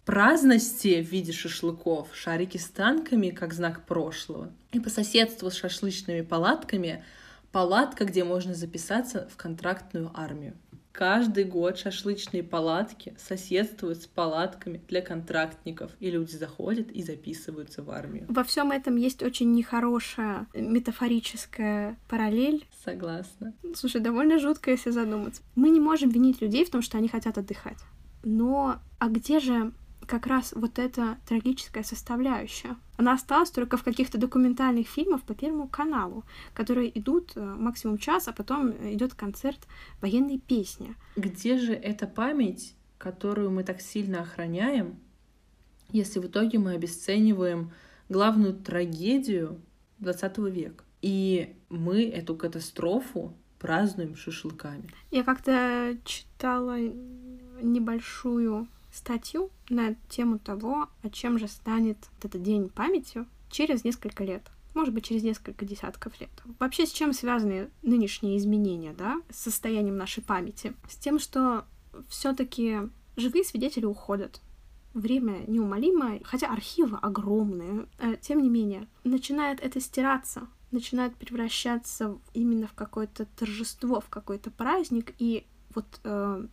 праздности 0.05 1.01
в 1.01 1.09
виде 1.09 1.31
шашлыков, 1.31 2.09
шарики 2.13 2.57
с 2.57 2.67
танками 2.67 3.29
как 3.29 3.53
знак 3.53 3.85
прошлого. 3.85 4.51
И 4.71 4.79
по 4.79 4.89
соседству 4.89 5.49
с 5.49 5.55
шашлычными 5.55 6.21
палатками 6.21 7.03
палатка, 7.51 8.05
где 8.05 8.23
можно 8.23 8.53
записаться 8.53 9.29
в 9.31 9.37
контрактную 9.37 10.11
армию. 10.13 10.55
Каждый 10.95 11.43
год 11.43 11.77
шашлычные 11.77 12.41
палатки 12.41 13.13
соседствуют 13.17 14.01
с 14.01 14.05
палатками 14.05 14.81
для 14.87 15.01
контрактников, 15.01 15.91
и 15.99 16.09
люди 16.09 16.31
заходят 16.31 16.89
и 16.89 17.03
записываются 17.03 17.83
в 17.83 17.91
армию. 17.91 18.25
Во 18.29 18.45
всем 18.45 18.71
этом 18.71 18.95
есть 18.95 19.21
очень 19.21 19.51
нехорошая 19.51 20.47
метафорическая 20.53 21.97
параллель. 22.07 22.65
Согласна. 22.85 23.53
Слушай, 23.73 23.99
довольно 23.99 24.39
жутко, 24.39 24.71
если 24.71 24.91
задуматься. 24.91 25.41
Мы 25.55 25.69
не 25.69 25.81
можем 25.81 26.09
винить 26.09 26.41
людей 26.41 26.63
в 26.63 26.69
том, 26.69 26.81
что 26.81 26.97
они 26.97 27.09
хотят 27.09 27.37
отдыхать. 27.37 27.79
Но 28.23 28.79
а 28.97 29.09
где 29.09 29.41
же 29.41 29.73
как 30.05 30.27
раз 30.27 30.53
вот 30.55 30.79
эта 30.79 31.17
трагическая 31.27 31.83
составляющая. 31.83 32.75
Она 32.97 33.13
осталась 33.13 33.51
только 33.51 33.77
в 33.77 33.83
каких-то 33.83 34.17
документальных 34.17 34.87
фильмах 34.87 35.23
по 35.23 35.33
Первому 35.33 35.67
каналу, 35.67 36.23
которые 36.53 36.97
идут 36.97 37.33
э, 37.35 37.41
максимум 37.43 37.97
час, 37.97 38.27
а 38.27 38.33
потом 38.33 38.71
идет 38.93 39.13
концерт 39.13 39.59
военной 40.01 40.39
песни. 40.39 40.95
Где 41.15 41.57
же 41.57 41.73
эта 41.73 42.07
память, 42.07 42.75
которую 42.97 43.51
мы 43.51 43.63
так 43.63 43.81
сильно 43.81 44.21
охраняем, 44.21 44.99
если 45.91 46.19
в 46.19 46.25
итоге 46.25 46.59
мы 46.59 46.73
обесцениваем 46.73 47.71
главную 48.09 48.53
трагедию 48.53 49.61
20 49.99 50.37
века? 50.37 50.83
И 51.01 51.55
мы 51.69 52.03
эту 52.03 52.35
катастрофу 52.35 53.35
празднуем 53.59 54.15
шашлыками. 54.15 54.89
Я 55.11 55.23
как-то 55.23 55.97
читала 56.03 56.77
небольшую 57.61 58.67
статью 58.95 59.49
на 59.69 59.95
тему 60.09 60.39
того, 60.39 60.89
о 61.01 61.09
чем 61.09 61.37
же 61.37 61.47
станет 61.47 61.97
этот 62.21 62.41
день 62.41 62.69
памяти 62.69 63.25
через 63.49 63.83
несколько 63.83 64.23
лет 64.23 64.43
может 64.73 64.93
быть, 64.93 65.05
через 65.05 65.23
несколько 65.23 65.63
десятков 65.63 66.19
лет. 66.19 66.29
Вообще, 66.59 66.85
с 66.85 66.91
чем 66.91 67.13
связаны 67.13 67.69
нынешние 67.81 68.37
изменения, 68.37 68.91
да, 68.91 69.21
с 69.29 69.43
состоянием 69.43 69.95
нашей 69.95 70.21
памяти? 70.21 70.73
С 70.89 70.97
тем, 70.97 71.17
что 71.17 71.63
все 72.09 72.33
таки 72.33 72.81
Живые 73.17 73.45
свидетели 73.45 73.85
уходят. 73.85 74.41
Время 74.93 75.43
неумолимо, 75.47 76.19
хотя 76.23 76.47
архивы 76.47 76.97
огромные, 77.01 77.87
э, 77.99 78.15
тем 78.21 78.41
не 78.41 78.49
менее, 78.49 78.87
начинает 79.03 79.59
это 79.61 79.79
стираться, 79.81 80.47
начинает 80.71 81.15
превращаться 81.15 82.17
именно 82.33 82.67
в 82.67 82.73
какое-то 82.73 83.25
торжество, 83.25 83.99
в 83.99 84.09
какой-то 84.09 84.51
праздник, 84.51 85.13
и 85.17 85.45
вот 85.73 85.85
э, 86.03 86.47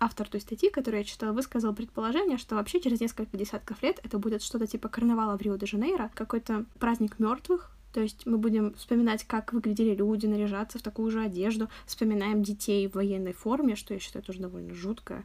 автор 0.00 0.28
той 0.28 0.40
статьи, 0.40 0.70
которую 0.70 1.00
я 1.00 1.04
читала, 1.04 1.32
высказал 1.32 1.74
предположение, 1.74 2.38
что 2.38 2.54
вообще 2.54 2.80
через 2.80 3.00
несколько 3.00 3.36
десятков 3.36 3.82
лет 3.82 4.00
это 4.02 4.18
будет 4.18 4.42
что-то 4.42 4.66
типа 4.66 4.88
карнавала 4.88 5.36
в 5.36 5.42
Рио-де-Жанейро, 5.42 6.10
какой-то 6.14 6.64
праздник 6.78 7.18
мертвых, 7.18 7.72
то 7.92 8.00
есть 8.00 8.26
мы 8.26 8.38
будем 8.38 8.74
вспоминать, 8.74 9.24
как 9.24 9.52
выглядели 9.52 9.94
люди, 9.94 10.26
наряжаться 10.26 10.78
в 10.78 10.82
такую 10.82 11.10
же 11.10 11.20
одежду, 11.20 11.68
вспоминаем 11.86 12.42
детей 12.42 12.86
в 12.86 12.94
военной 12.94 13.32
форме, 13.32 13.76
что 13.76 13.94
я 13.94 14.00
считаю 14.00 14.24
тоже 14.24 14.40
довольно 14.40 14.74
жутко. 14.74 15.24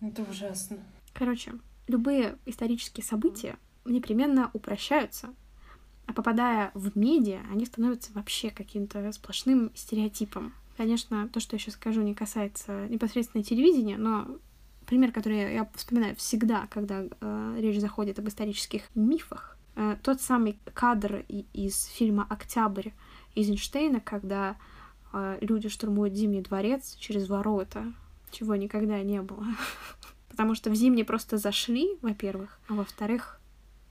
Это 0.00 0.22
ужасно. 0.22 0.78
Короче, 1.14 1.54
любые 1.86 2.36
исторические 2.46 3.04
события 3.04 3.56
непременно 3.84 4.50
упрощаются, 4.52 5.30
а 6.06 6.12
попадая 6.12 6.72
в 6.74 6.98
медиа, 6.98 7.40
они 7.50 7.64
становятся 7.66 8.12
вообще 8.12 8.50
каким-то 8.50 9.12
сплошным 9.12 9.70
стереотипом. 9.74 10.54
Конечно, 10.80 11.28
то, 11.28 11.40
что 11.40 11.56
я 11.56 11.60
сейчас 11.60 11.74
скажу, 11.74 12.00
не 12.00 12.14
касается 12.14 12.88
непосредственно 12.88 13.44
телевидения, 13.44 13.98
но 13.98 14.38
пример, 14.86 15.12
который 15.12 15.52
я 15.52 15.70
вспоминаю 15.74 16.16
всегда, 16.16 16.68
когда 16.68 17.04
э, 17.04 17.56
речь 17.58 17.78
заходит 17.78 18.18
об 18.18 18.26
исторических 18.28 18.84
мифах, 18.94 19.58
э, 19.76 19.96
тот 20.02 20.22
самый 20.22 20.58
кадр 20.72 21.22
из 21.28 21.84
фильма 21.84 22.26
«Октябрь» 22.30 22.92
Эйзенштейна, 23.34 24.00
когда 24.00 24.56
э, 25.12 25.36
люди 25.42 25.68
штурмуют 25.68 26.14
Зимний 26.14 26.40
дворец 26.40 26.96
через 26.98 27.28
ворота, 27.28 27.92
чего 28.30 28.56
никогда 28.56 29.02
не 29.02 29.20
было. 29.20 29.44
Потому 30.30 30.54
что 30.54 30.70
в 30.70 30.74
Зимний 30.74 31.04
просто 31.04 31.36
зашли, 31.36 31.98
во-первых, 32.00 32.58
а 32.68 32.72
во-вторых, 32.72 33.38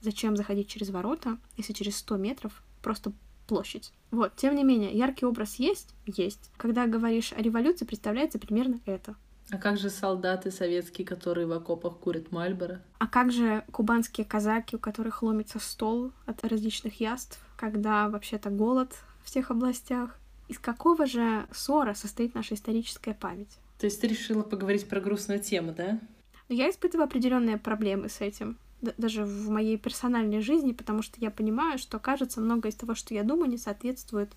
зачем 0.02 0.36
заходить 0.36 0.70
через 0.70 0.90
ворота, 0.90 1.38
если 1.56 1.72
через 1.74 1.98
100 1.98 2.18
метров 2.18 2.64
просто 2.82 3.14
площадь. 3.50 3.92
Вот, 4.12 4.36
тем 4.36 4.56
не 4.56 4.64
менее, 4.64 4.92
яркий 4.92 5.26
образ 5.26 5.56
есть? 5.56 5.94
Есть. 6.06 6.52
Когда 6.58 6.86
говоришь 6.86 7.34
о 7.34 7.42
революции, 7.42 7.86
представляется 7.86 8.40
примерно 8.40 8.80
это. 8.86 9.16
А 9.52 9.58
как 9.58 9.78
же 9.78 9.90
солдаты 9.90 10.52
советские, 10.52 11.08
которые 11.08 11.48
в 11.48 11.52
окопах 11.52 11.98
курят 11.98 12.32
Мальборо? 12.32 12.82
А 13.00 13.08
как 13.08 13.32
же 13.32 13.64
кубанские 13.72 14.26
казаки, 14.26 14.76
у 14.76 14.80
которых 14.80 15.24
ломится 15.24 15.60
стол 15.60 16.12
от 16.28 16.46
различных 16.46 17.00
яств, 17.00 17.40
когда 17.58 18.08
вообще-то 18.10 18.52
голод 18.52 18.94
в 19.24 19.26
всех 19.26 19.50
областях? 19.50 20.20
Из 20.48 20.60
какого 20.60 21.08
же 21.08 21.48
ссора 21.52 21.96
состоит 21.96 22.36
наша 22.36 22.54
историческая 22.54 23.16
память? 23.16 23.58
То 23.80 23.86
есть 23.88 24.00
ты 24.00 24.08
решила 24.08 24.44
поговорить 24.44 24.88
про 24.88 25.00
грустную 25.00 25.40
тему, 25.40 25.74
да? 25.76 26.00
Я 26.48 26.70
испытываю 26.70 27.06
определенные 27.06 27.58
проблемы 27.58 28.10
с 28.10 28.22
этим 28.22 28.58
даже 28.82 29.26
в 29.26 29.50
моей 29.50 29.78
персональной 29.78 30.42
жизни, 30.42 30.72
потому 30.72 31.02
что 31.02 31.20
я 31.20 31.32
понимаю, 31.32 31.78
что, 31.78 32.00
кажется, 32.00 32.42
многое 32.42 32.72
из 32.72 32.76
того, 32.76 32.96
что 32.96 33.14
я 33.14 33.24
думаю, 33.24 33.50
не 33.50 33.58
соответствует 33.58 34.32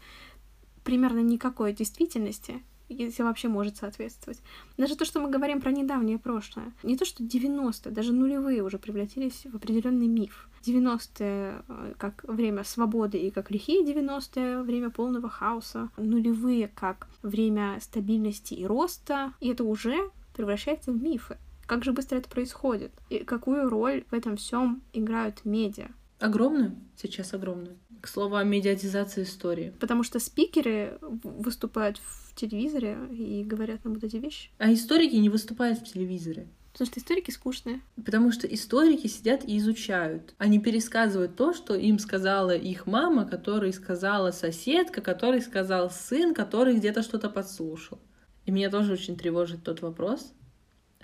примерно 0.85 1.20
никакой 1.20 1.72
действительности, 1.72 2.62
если 2.88 3.22
вообще 3.22 3.48
может 3.48 3.76
соответствовать. 3.76 4.40
Даже 4.76 4.96
то, 4.96 5.05
что 5.05 5.20
мы 5.20 5.31
говорим 5.31 5.61
про 5.61 5.70
недавнее 5.70 6.18
прошлое, 6.18 6.72
не 6.83 6.96
то, 6.96 7.05
что 7.05 7.22
90-е, 7.22 7.92
даже 7.92 8.12
нулевые 8.12 8.62
уже 8.62 8.78
превратились 8.78 9.44
в 9.44 9.57
определенный 9.57 10.09
миф. 10.09 10.48
90-е 10.62 11.62
э, 11.66 11.94
как 11.98 12.24
время 12.24 12.64
свободы 12.64 13.18
и 13.18 13.31
как 13.31 13.50
лихие 13.50 13.85
90-е, 13.85 14.62
время 14.62 14.90
полного 14.90 15.28
хаоса. 15.28 15.90
Нулевые 15.96 16.68
как 16.68 17.09
время 17.22 17.78
стабильности 17.81 18.55
и 18.55 18.64
роста. 18.64 19.33
И 19.40 19.48
это 19.48 19.64
уже 19.64 20.11
превращается 20.35 20.92
в 20.92 21.02
мифы. 21.02 21.38
Как 21.72 21.85
же 21.85 21.92
быстро 21.94 22.18
это 22.18 22.28
происходит? 22.28 22.92
И 23.08 23.20
какую 23.20 23.70
роль 23.70 24.04
в 24.11 24.12
этом 24.12 24.37
всем 24.37 24.82
играют 24.92 25.46
медиа? 25.46 25.88
Огромную, 26.18 26.76
сейчас 26.96 27.32
огромную. 27.32 27.78
К 28.02 28.08
слову 28.08 28.37
о 28.37 28.44
медиатизации 28.44 29.22
истории. 29.22 29.72
Потому 29.80 30.02
что 30.02 30.20
спикеры 30.20 30.98
выступают 31.00 31.96
в 31.96 32.35
телевизоре 32.35 32.98
и 33.11 33.42
говорят 33.42 33.87
нам 33.87 33.94
вот 33.94 34.04
эти 34.04 34.16
вещи. 34.16 34.50
А 34.58 34.70
историки 34.70 35.14
не 35.14 35.30
выступают 35.30 35.78
в 35.78 35.85
телевизоре. 35.90 36.46
Потому 36.74 36.90
что 36.90 37.00
историки 37.00 37.30
скучные. 37.30 37.80
Потому 38.04 38.32
что 38.32 38.46
историки 38.46 39.06
сидят 39.06 39.42
и 39.48 39.56
изучают. 39.56 40.35
Они 40.37 40.58
пересказывают 40.58 41.37
то, 41.37 41.54
что 41.54 41.74
им 41.74 41.98
сказала 41.98 42.54
их 42.54 42.87
мама, 42.87 43.24
которой 43.24 43.72
сказала 43.72 44.30
соседка, 44.30 45.00
который 45.00 45.40
сказал 45.40 45.90
сын, 45.90 46.35
который 46.35 46.76
где-то 46.76 47.00
что-то 47.00 47.30
подслушал. 47.30 47.98
И 48.44 48.50
меня 48.50 48.68
тоже 48.68 48.92
очень 48.92 49.16
тревожит 49.16 49.62
тот 49.64 49.80
вопрос, 49.80 50.35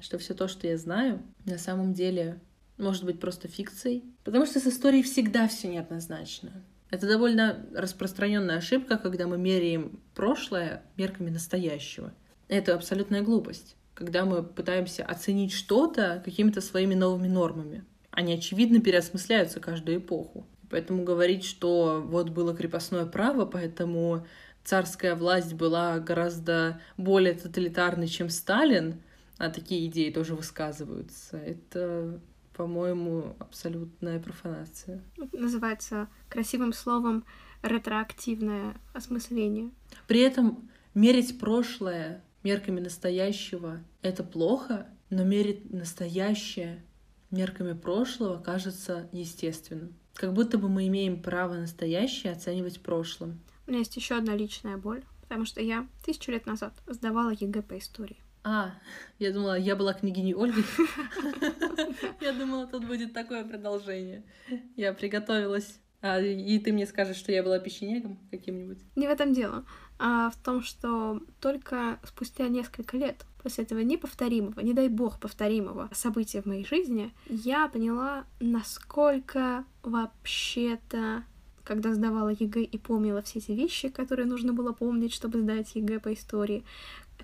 что 0.00 0.18
все 0.18 0.34
то, 0.34 0.48
что 0.48 0.66
я 0.66 0.76
знаю, 0.76 1.22
на 1.44 1.58
самом 1.58 1.92
деле 1.92 2.40
может 2.76 3.04
быть 3.04 3.20
просто 3.20 3.48
фикцией. 3.48 4.04
Потому 4.24 4.46
что 4.46 4.60
с 4.60 4.66
историей 4.66 5.02
всегда 5.02 5.48
все 5.48 5.68
неоднозначно. 5.68 6.52
Это 6.90 7.06
довольно 7.06 7.66
распространенная 7.74 8.58
ошибка, 8.58 8.96
когда 8.96 9.26
мы 9.26 9.36
меряем 9.36 10.00
прошлое 10.14 10.82
мерками 10.96 11.30
настоящего. 11.30 12.14
Это 12.48 12.74
абсолютная 12.74 13.22
глупость, 13.22 13.76
когда 13.94 14.24
мы 14.24 14.42
пытаемся 14.42 15.04
оценить 15.04 15.52
что-то 15.52 16.22
какими-то 16.24 16.60
своими 16.60 16.94
новыми 16.94 17.28
нормами. 17.28 17.84
Они, 18.10 18.32
очевидно, 18.32 18.80
переосмысляются 18.80 19.60
каждую 19.60 19.98
эпоху. 19.98 20.46
Поэтому 20.70 21.04
говорить, 21.04 21.44
что 21.44 22.02
вот 22.04 22.30
было 22.30 22.54
крепостное 22.54 23.06
право, 23.06 23.44
поэтому 23.44 24.26
царская 24.64 25.14
власть 25.14 25.54
была 25.54 25.98
гораздо 25.98 26.80
более 26.96 27.34
тоталитарной, 27.34 28.06
чем 28.06 28.28
Сталин, 28.28 29.02
а 29.38 29.50
такие 29.50 29.86
идеи 29.86 30.10
тоже 30.10 30.34
высказываются. 30.34 31.38
Это, 31.38 32.20
по-моему, 32.54 33.36
абсолютная 33.38 34.20
профанация. 34.20 35.02
Называется 35.32 36.08
красивым 36.28 36.72
словом 36.72 37.24
ретроактивное 37.62 38.74
осмысление. 38.92 39.70
При 40.06 40.20
этом 40.20 40.68
мерить 40.94 41.38
прошлое 41.38 42.22
мерками 42.42 42.80
настоящего— 42.80 43.80
это 44.02 44.24
плохо, 44.24 44.86
но 45.10 45.24
мерить 45.24 45.72
настоящее 45.72 46.84
мерками 47.30 47.72
прошлого 47.72 48.40
кажется 48.40 49.08
естественным. 49.12 49.94
Как 50.14 50.32
будто 50.32 50.58
бы 50.58 50.68
мы 50.68 50.88
имеем 50.88 51.22
право 51.22 51.54
настоящее 51.54 52.32
оценивать 52.32 52.80
прошлым. 52.80 53.40
У 53.66 53.70
меня 53.70 53.80
есть 53.80 53.96
еще 53.96 54.16
одна 54.16 54.34
личная 54.34 54.76
боль, 54.76 55.04
потому 55.22 55.44
что 55.44 55.60
я 55.60 55.86
тысячу 56.04 56.32
лет 56.32 56.46
назад 56.46 56.72
сдавала 56.86 57.30
ЕГЭ 57.30 57.62
по 57.62 57.78
истории. 57.78 58.16
А, 58.44 58.72
я 59.18 59.32
думала, 59.32 59.58
я 59.58 59.76
была 59.76 59.94
княгиней 59.94 60.34
Ольгой. 60.34 60.64
Я 62.20 62.32
думала, 62.32 62.66
тут 62.66 62.86
будет 62.86 63.12
такое 63.12 63.44
продолжение. 63.44 64.22
Я 64.76 64.92
приготовилась. 64.92 65.80
А, 66.00 66.20
и 66.20 66.58
ты 66.60 66.72
мне 66.72 66.86
скажешь, 66.86 67.16
что 67.16 67.32
я 67.32 67.42
была 67.42 67.58
печенегом 67.58 68.18
каким-нибудь? 68.30 68.78
Не 68.94 69.08
в 69.08 69.10
этом 69.10 69.32
дело, 69.32 69.64
а 69.98 70.30
в 70.30 70.36
том, 70.36 70.62
что 70.62 71.20
только 71.40 71.98
спустя 72.04 72.46
несколько 72.48 72.96
лет 72.96 73.26
после 73.42 73.64
этого 73.64 73.80
неповторимого, 73.80 74.60
не 74.60 74.74
дай 74.74 74.88
бог 74.88 75.18
повторимого 75.18 75.90
события 75.92 76.40
в 76.40 76.46
моей 76.46 76.64
жизни, 76.64 77.12
я 77.28 77.68
поняла, 77.68 78.24
насколько 78.40 79.64
вообще-то 79.82 81.24
когда 81.64 81.92
сдавала 81.92 82.30
ЕГЭ 82.30 82.62
и 82.62 82.78
помнила 82.78 83.20
все 83.20 83.40
эти 83.40 83.52
вещи, 83.52 83.90
которые 83.90 84.24
нужно 84.24 84.54
было 84.54 84.72
помнить, 84.72 85.12
чтобы 85.12 85.42
сдать 85.42 85.74
ЕГЭ 85.74 86.00
по 86.00 86.14
истории, 86.14 86.64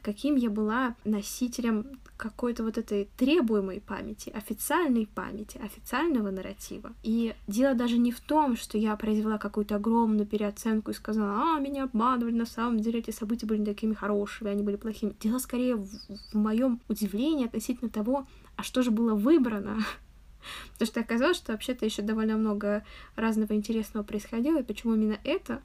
каким 0.04 0.36
я 0.36 0.50
была 0.50 0.94
носителем 1.04 1.98
какой-то 2.16 2.62
вот 2.62 2.78
этой 2.78 3.08
требуемой 3.16 3.80
памяти, 3.80 4.30
официальной 4.30 5.06
памяти, 5.06 5.58
официального 5.58 6.30
нарратива. 6.30 6.92
И 7.02 7.34
дело 7.48 7.74
даже 7.74 7.96
не 7.96 8.12
в 8.12 8.20
том, 8.20 8.56
что 8.56 8.78
я 8.78 8.94
произвела 8.96 9.38
какую-то 9.38 9.76
огромную 9.76 10.26
переоценку 10.26 10.90
и 10.90 10.94
сказала, 10.94 11.56
а, 11.56 11.60
меня 11.60 11.84
обманывали, 11.84 12.34
на 12.34 12.46
самом 12.46 12.80
деле 12.80 13.00
эти 13.00 13.10
события 13.10 13.46
были 13.46 13.60
не 13.60 13.64
такими 13.64 13.94
хорошими, 13.94 14.50
они 14.50 14.62
были 14.62 14.76
плохими. 14.76 15.16
Дело 15.20 15.38
скорее 15.38 15.76
в, 15.76 15.88
в 15.88 16.34
моем 16.34 16.80
удивлении 16.88 17.46
относительно 17.46 17.90
того, 17.90 18.26
а 18.56 18.62
что 18.62 18.82
же 18.82 18.90
было 18.90 19.14
выбрано 19.14 19.78
Потому 20.74 20.86
что 20.86 21.00
оказалось, 21.00 21.38
что 21.38 21.52
вообще-то 21.52 21.84
еще 21.84 22.02
довольно 22.02 22.36
много 22.36 22.84
разного 23.16 23.54
интересного 23.54 24.04
происходило, 24.04 24.60
и 24.60 24.64
почему 24.64 24.94
именно 24.94 25.18
это, 25.24 25.62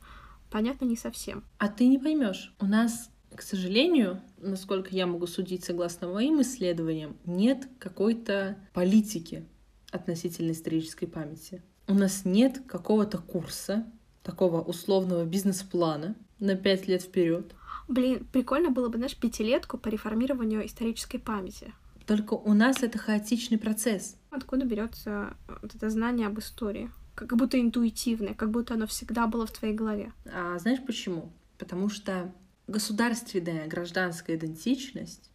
понятно 0.49 0.86
не 0.86 0.95
совсем. 0.95 1.43
А 1.58 1.67
ты 1.67 1.88
не 1.88 1.99
поймешь. 1.99 2.54
У 2.60 2.65
нас 2.65 3.10
к 3.36 3.41
сожалению, 3.41 4.21
насколько 4.41 4.95
я 4.95 5.06
могу 5.08 5.28
судить 5.28 5.63
согласно 5.63 6.08
моим 6.08 6.41
исследованиям, 6.41 7.17
нет 7.25 7.67
какой-то 7.80 8.58
политики 8.73 9.45
относительно 9.91 10.52
исторической 10.52 11.06
памяти. 11.06 11.62
У 11.88 11.93
нас 11.93 12.23
нет 12.25 12.62
какого-то 12.67 13.17
курса, 13.17 13.86
такого 14.23 14.62
условного 14.62 15.25
бизнес-плана 15.25 16.15
на 16.39 16.56
пять 16.56 16.88
лет 16.88 17.02
вперед. 17.02 17.56
Блин, 17.88 18.28
прикольно 18.32 18.69
было 18.69 18.89
бы, 18.89 18.97
знаешь, 18.97 19.17
пятилетку 19.17 19.78
по 19.78 19.88
реформированию 19.88 20.65
исторической 20.65 21.17
памяти. 21.17 21.73
Только 22.06 22.34
у 22.34 22.54
нас 22.54 22.84
это 22.84 22.97
хаотичный 22.97 23.58
процесс. 23.58 24.17
Откуда 24.30 24.65
берется 24.65 25.36
вот 25.62 25.73
это 25.75 25.89
знание 25.89 26.28
об 26.28 26.39
истории? 26.39 26.91
Как 27.15 27.36
будто 27.36 27.60
интуитивное, 27.60 28.34
как 28.34 28.52
будто 28.52 28.75
оно 28.75 28.88
всегда 28.88 29.28
было 29.28 29.45
в 29.45 29.52
твоей 29.52 29.73
голове. 29.73 30.13
А 30.25 30.58
знаешь 30.60 30.80
почему? 30.86 31.32
Потому 31.58 31.89
что 31.89 32.32
государственная 32.69 33.67
гражданская 33.67 34.36
идентичность 34.36 35.29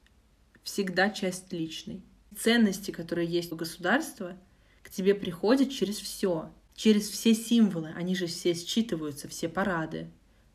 всегда 0.62 1.11
часть 1.11 1.53
личной. 1.53 2.03
Ценности, 2.38 2.90
которые 2.90 3.29
есть 3.29 3.53
у 3.53 3.57
государства, 3.57 4.37
к 4.83 4.90
тебе 4.90 5.14
приходят 5.14 5.70
через 5.70 5.99
все, 5.99 6.51
через 6.75 7.09
все 7.09 7.35
символы. 7.35 7.92
Они 7.94 8.14
же 8.14 8.27
все 8.27 8.55
считываются, 8.55 9.29
все 9.29 9.49
парады, 9.49 10.11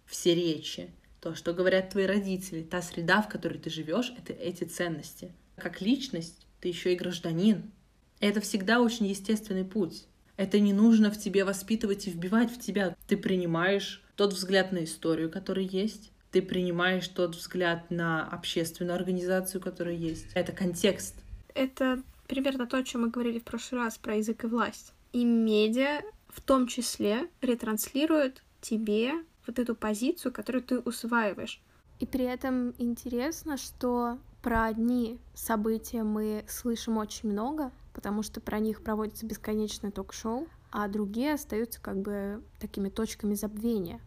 все 0.05 0.33
речи, 0.33 0.89
то, 1.21 1.35
что 1.35 1.53
говорят 1.53 1.89
твои 1.89 2.05
родители, 2.05 2.63
та 2.63 2.81
среда, 2.81 3.21
в 3.21 3.29
которой 3.29 3.57
ты 3.59 3.69
живешь, 3.69 4.13
это 4.17 4.33
эти 4.33 4.63
ценности. 4.63 5.33
Как 5.57 5.81
личность, 5.81 6.47
ты 6.61 6.69
еще 6.69 6.93
и 6.93 6.97
гражданин. 6.97 7.71
Это 8.19 8.41
всегда 8.41 8.81
очень 8.81 9.07
естественный 9.07 9.65
путь. 9.65 10.05
Это 10.37 10.59
не 10.59 10.71
нужно 10.71 11.11
в 11.11 11.19
тебе 11.19 11.43
воспитывать 11.43 12.07
и 12.07 12.11
вбивать 12.11 12.51
в 12.51 12.59
тебя. 12.59 12.95
Ты 13.07 13.17
принимаешь 13.17 14.01
тот 14.15 14.33
взгляд 14.33 14.71
на 14.71 14.85
историю, 14.85 15.29
который 15.29 15.65
есть, 15.65 16.11
ты 16.31 16.41
принимаешь 16.41 17.07
тот 17.07 17.35
взгляд 17.35 17.89
на 17.89 18.25
общественную 18.27 18.95
организацию, 18.95 19.61
которая 19.61 19.95
есть. 19.95 20.27
Это 20.33 20.51
контекст. 20.51 21.15
Это 21.53 22.01
примерно 22.27 22.67
то, 22.67 22.77
о 22.77 22.83
чем 22.83 23.01
мы 23.01 23.09
говорили 23.09 23.39
в 23.39 23.43
прошлый 23.43 23.81
раз 23.81 23.97
про 23.97 24.15
язык 24.15 24.43
и 24.43 24.47
власть. 24.47 24.93
И 25.11 25.25
медиа 25.25 26.01
в 26.27 26.41
том 26.41 26.67
числе 26.67 27.29
ретранслирует 27.41 28.43
тебе 28.61 29.13
вот 29.47 29.57
эту 29.57 29.75
позицию, 29.75 30.31
которую 30.31 30.63
ты 30.63 30.79
усваиваешь. 30.79 31.61
И 31.99 32.05
при 32.05 32.25
этом 32.25 32.73
интересно, 32.77 33.57
что 33.57 34.19
про 34.41 34.65
одни 34.65 35.19
события 35.33 36.03
мы 36.03 36.45
слышим 36.47 36.97
очень 36.97 37.29
много, 37.29 37.71
потому 37.93 38.23
что 38.23 38.39
про 38.39 38.59
них 38.59 38.81
проводится 38.83 39.25
бесконечное 39.25 39.91
ток-шоу, 39.91 40.47
а 40.71 40.87
другие 40.87 41.33
остаются 41.33 41.81
как 41.81 41.97
бы 41.97 42.41
такими 42.59 42.89
точками 42.89 43.33
забвения. 43.33 43.99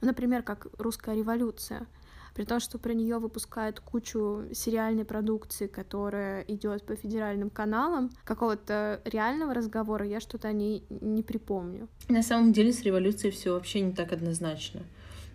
Ну, 0.00 0.08
например, 0.08 0.42
как 0.42 0.66
русская 0.78 1.16
революция. 1.16 1.86
При 2.34 2.44
том, 2.44 2.60
что 2.60 2.78
про 2.78 2.92
нее 2.92 3.18
выпускают 3.18 3.80
кучу 3.80 4.44
сериальной 4.52 5.06
продукции, 5.06 5.68
которая 5.68 6.42
идет 6.42 6.82
по 6.82 6.94
федеральным 6.94 7.48
каналам, 7.48 8.10
какого-то 8.24 9.00
реального 9.06 9.54
разговора 9.54 10.04
я 10.04 10.20
что-то 10.20 10.48
о 10.48 10.52
ней 10.52 10.84
не 10.90 11.22
припомню. 11.22 11.88
На 12.08 12.22
самом 12.22 12.52
деле 12.52 12.74
с 12.74 12.82
революцией 12.82 13.32
все 13.32 13.54
вообще 13.54 13.80
не 13.80 13.92
так 13.92 14.12
однозначно. 14.12 14.82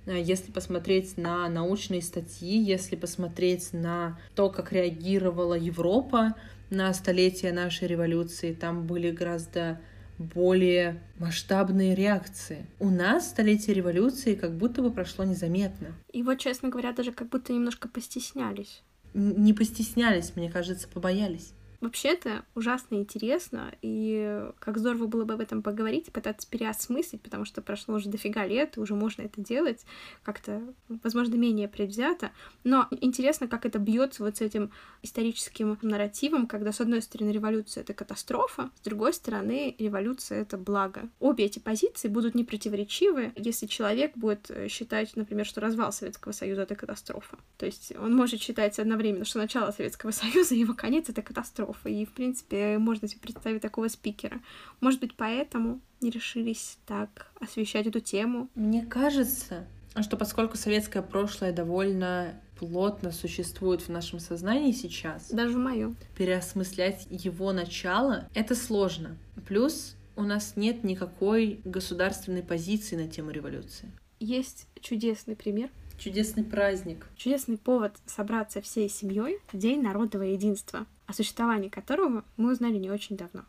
Э, 0.06 0.22
если 0.22 0.52
посмотреть 0.52 1.18
на 1.18 1.50
научные 1.50 2.04
статьи, 2.04 2.62
если 2.62 2.96
посмотреть 2.96 3.74
на 3.74 4.20
то, 4.36 4.52
как 4.52 4.72
реагировала 4.72 5.56
Европа 5.56 6.36
на 6.70 6.94
столетие 6.94 7.52
нашей 7.52 7.88
революции, 7.88 8.54
там 8.54 8.86
были 8.86 9.10
гораздо 9.10 9.82
более 10.22 11.02
масштабные 11.20 11.96
реакции. 11.96 12.66
У 12.80 12.90
нас 12.90 13.30
столетие 13.30 13.76
революции 13.76 14.36
как 14.36 14.56
будто 14.56 14.82
бы 14.82 14.92
прошло 14.92 15.26
незаметно. 15.26 15.94
Вот, 16.14 16.40
честно 16.40 16.70
говоря, 16.70 16.94
даже 16.94 17.12
как 17.12 17.30
будто 17.30 17.54
немножко 17.54 17.88
постеснялись. 17.88 18.84
Не 19.14 19.54
постеснялись, 19.54 20.34
мне 20.36 20.50
кажется, 20.50 20.88
побоялись. 20.88 21.54
Вообще-то 21.82 22.46
ужасно 22.54 22.96
интересно, 22.96 23.74
и 23.82 24.48
как 24.60 24.78
здорово 24.78 25.08
было 25.08 25.26
бы 25.26 25.34
об 25.34 25.40
этом 25.40 25.64
поговорить, 25.64 26.14
пытаться 26.14 26.48
переосмыслить, 26.48 27.24
потому 27.24 27.44
что 27.44 27.64
прошло 27.64 27.96
уже 27.96 28.08
дофига 28.08 28.46
лет, 28.46 28.78
и 28.78 28.80
уже 28.80 28.94
можно 28.94 29.24
это 29.24 29.42
делать 29.42 29.84
как-то, 30.22 30.62
возможно, 30.88 31.34
менее 31.36 31.68
предвзято. 31.68 32.30
Но 32.64 32.88
интересно, 32.92 33.48
как 33.48 33.66
это 33.66 33.80
бьется 33.80 34.24
вот 34.24 34.38
с 34.38 34.42
этим 34.42 34.70
историческим 35.02 35.76
нарративом, 35.82 36.46
когда, 36.46 36.72
с 36.72 36.82
одной 36.82 37.02
стороны, 37.02 37.32
революция— 37.32 37.82
это 37.84 37.96
катастрофа, 37.96 38.70
с 38.76 38.82
другой 38.82 39.12
стороны, 39.12 39.76
революция— 39.80 40.42
это 40.44 40.60
благо. 40.60 41.10
Обе 41.20 41.46
эти 41.46 41.58
позиции 41.58 42.10
будут 42.10 42.36
непротиворечивы, 42.36 43.34
если 43.36 43.66
человек 43.66 44.16
будет 44.16 44.52
считать, 44.70 45.16
например, 45.16 45.48
что 45.48 45.62
развал 45.62 45.92
Советского 45.92 46.32
Союза— 46.32 46.62
это 46.64 46.76
катастрофа. 46.76 47.40
То 47.58 47.66
есть 47.66 47.92
он 47.98 48.16
может 48.16 48.40
считать 48.40 48.78
одновременно, 48.78 49.26
что 49.26 49.40
начало 49.40 49.72
Советского 49.72 50.12
Союза 50.12 50.54
и 50.54 50.60
его 50.60 50.76
конец— 50.76 51.02
это 51.10 51.24
катастрофа 51.24 51.71
катастрофа, 51.72 51.90
и, 51.90 52.06
в 52.06 52.14
принципе, 52.14 52.78
можно 52.78 53.08
себе 53.08 53.22
представить 53.22 53.62
такого 53.62 53.88
спикера. 53.88 54.40
Может 54.80 55.00
быть, 55.00 55.16
поэтому 55.16 55.80
не 56.02 56.10
решились 56.10 56.78
так 56.86 57.32
освещать 57.40 57.88
эту 57.88 58.00
тему? 58.00 58.50
Мне 58.56 58.86
кажется, 58.86 59.66
что 60.00 60.18
поскольку 60.18 60.58
советское 60.58 61.02
прошлое 61.02 61.52
довольно 61.52 62.34
плотно 62.58 63.12
существует 63.12 63.82
в 63.82 63.90
нашем 63.90 64.20
сознании 64.20 64.72
сейчас, 64.72 65.32
даже 65.32 65.58
в 65.58 65.60
моем, 65.60 65.96
переосмыслять 66.18 67.08
его 67.10 67.54
начало— 67.54 68.28
это 68.36 68.56
сложно. 68.56 69.18
Плюс 69.48 69.96
у 70.16 70.24
нас 70.24 70.54
нет 70.56 70.84
никакой 70.84 71.60
государственной 71.66 72.44
позиции 72.44 72.96
на 72.96 73.08
тему 73.08 73.32
революции. 73.32 73.92
Есть 74.20 74.68
чудесный 74.80 75.36
пример 75.36 75.70
Чудесный 76.02 76.44
праздник. 76.44 77.06
Чудесный 77.16 77.60
повод 77.60 77.94
собраться 78.08 78.60
всей 78.60 78.90
семьей 78.90 79.38
в 79.54 79.58
День 79.60 79.84
народного 79.84 80.24
единства, 80.24 80.88
о 81.06 81.14
существовании 81.14 81.70
которого 81.70 82.26
мы 82.38 82.52
узнали 82.52 82.78
не 82.78 82.90
очень 82.90 83.16
давно. 83.16 83.44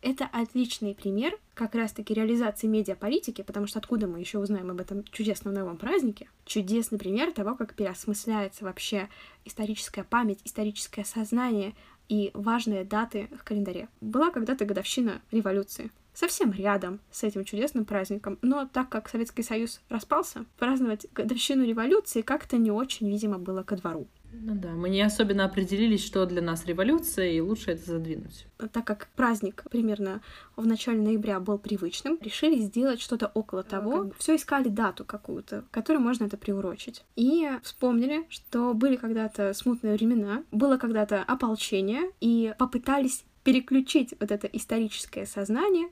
Это 0.00 0.24
отличный 0.32 0.94
пример 0.94 1.38
как 1.52 1.74
раз-таки 1.74 2.14
реализации 2.14 2.66
медиаполитики, 2.66 3.42
потому 3.42 3.66
что 3.66 3.78
откуда 3.78 4.06
мы 4.06 4.20
еще 4.20 4.38
узнаем 4.38 4.70
об 4.70 4.80
этом 4.80 5.04
чудесном 5.04 5.52
новом 5.52 5.76
празднике? 5.76 6.30
Чудесный 6.46 6.98
пример 6.98 7.30
того, 7.30 7.56
как 7.56 7.74
переосмысляется 7.74 8.64
вообще 8.64 9.10
историческая 9.44 10.04
память, 10.04 10.40
историческое 10.44 11.04
сознание 11.04 11.74
и 12.08 12.30
важные 12.32 12.84
даты 12.84 13.28
в 13.38 13.44
календаре. 13.44 13.88
Была 14.00 14.30
когда-то 14.30 14.64
годовщина 14.64 15.20
революции 15.30 15.90
совсем 16.14 16.52
рядом 16.52 17.00
с 17.10 17.22
этим 17.24 17.44
чудесным 17.44 17.84
праздником. 17.84 18.38
Но 18.42 18.68
так 18.70 18.88
как 18.88 19.08
Советский 19.08 19.42
Союз 19.42 19.80
распался, 19.88 20.44
праздновать 20.58 21.06
годовщину 21.12 21.64
революции 21.64 22.22
как-то 22.22 22.56
не 22.56 22.70
очень, 22.70 23.08
видимо, 23.08 23.38
было 23.38 23.62
ко 23.62 23.76
двору. 23.76 24.06
Ну 24.34 24.54
да, 24.54 24.70
мы 24.70 24.88
не 24.88 25.02
особенно 25.02 25.44
определились, 25.44 26.02
что 26.02 26.24
для 26.24 26.40
нас 26.40 26.64
революция, 26.64 27.32
и 27.32 27.40
лучше 27.40 27.72
это 27.72 27.84
задвинуть. 27.84 28.46
Так 28.72 28.86
как 28.86 29.08
праздник 29.14 29.64
примерно 29.70 30.22
в 30.56 30.66
начале 30.66 31.02
ноября 31.02 31.38
был 31.38 31.58
привычным, 31.58 32.18
решили 32.22 32.58
сделать 32.58 33.00
что-то 33.00 33.30
около 33.34 33.62
того. 33.62 34.04
Как... 34.04 34.16
Все 34.16 34.36
искали 34.36 34.68
дату 34.68 35.04
какую-то, 35.04 35.64
которой 35.70 35.98
можно 35.98 36.24
это 36.24 36.38
приурочить. 36.38 37.04
И 37.14 37.50
вспомнили, 37.62 38.24
что 38.30 38.72
были 38.72 38.96
когда-то 38.96 39.52
смутные 39.52 39.94
времена, 39.94 40.44
было 40.50 40.78
когда-то 40.78 41.22
ополчение, 41.22 42.10
и 42.20 42.54
попытались 42.58 43.24
переключить 43.44 44.14
вот 44.18 44.30
это 44.30 44.46
историческое 44.46 45.26
сознание 45.26 45.88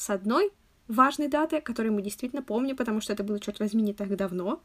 с 0.00 0.08
одной 0.08 0.50
важной 0.88 1.28
даты, 1.28 1.60
которую 1.60 1.92
мы 1.92 2.02
действительно 2.02 2.42
помним, 2.42 2.76
потому 2.76 3.00
что 3.00 3.12
это 3.12 3.22
было, 3.22 3.38
черт 3.38 3.60
возьми, 3.60 3.82
не 3.82 3.92
так 3.92 4.16
давно, 4.16 4.62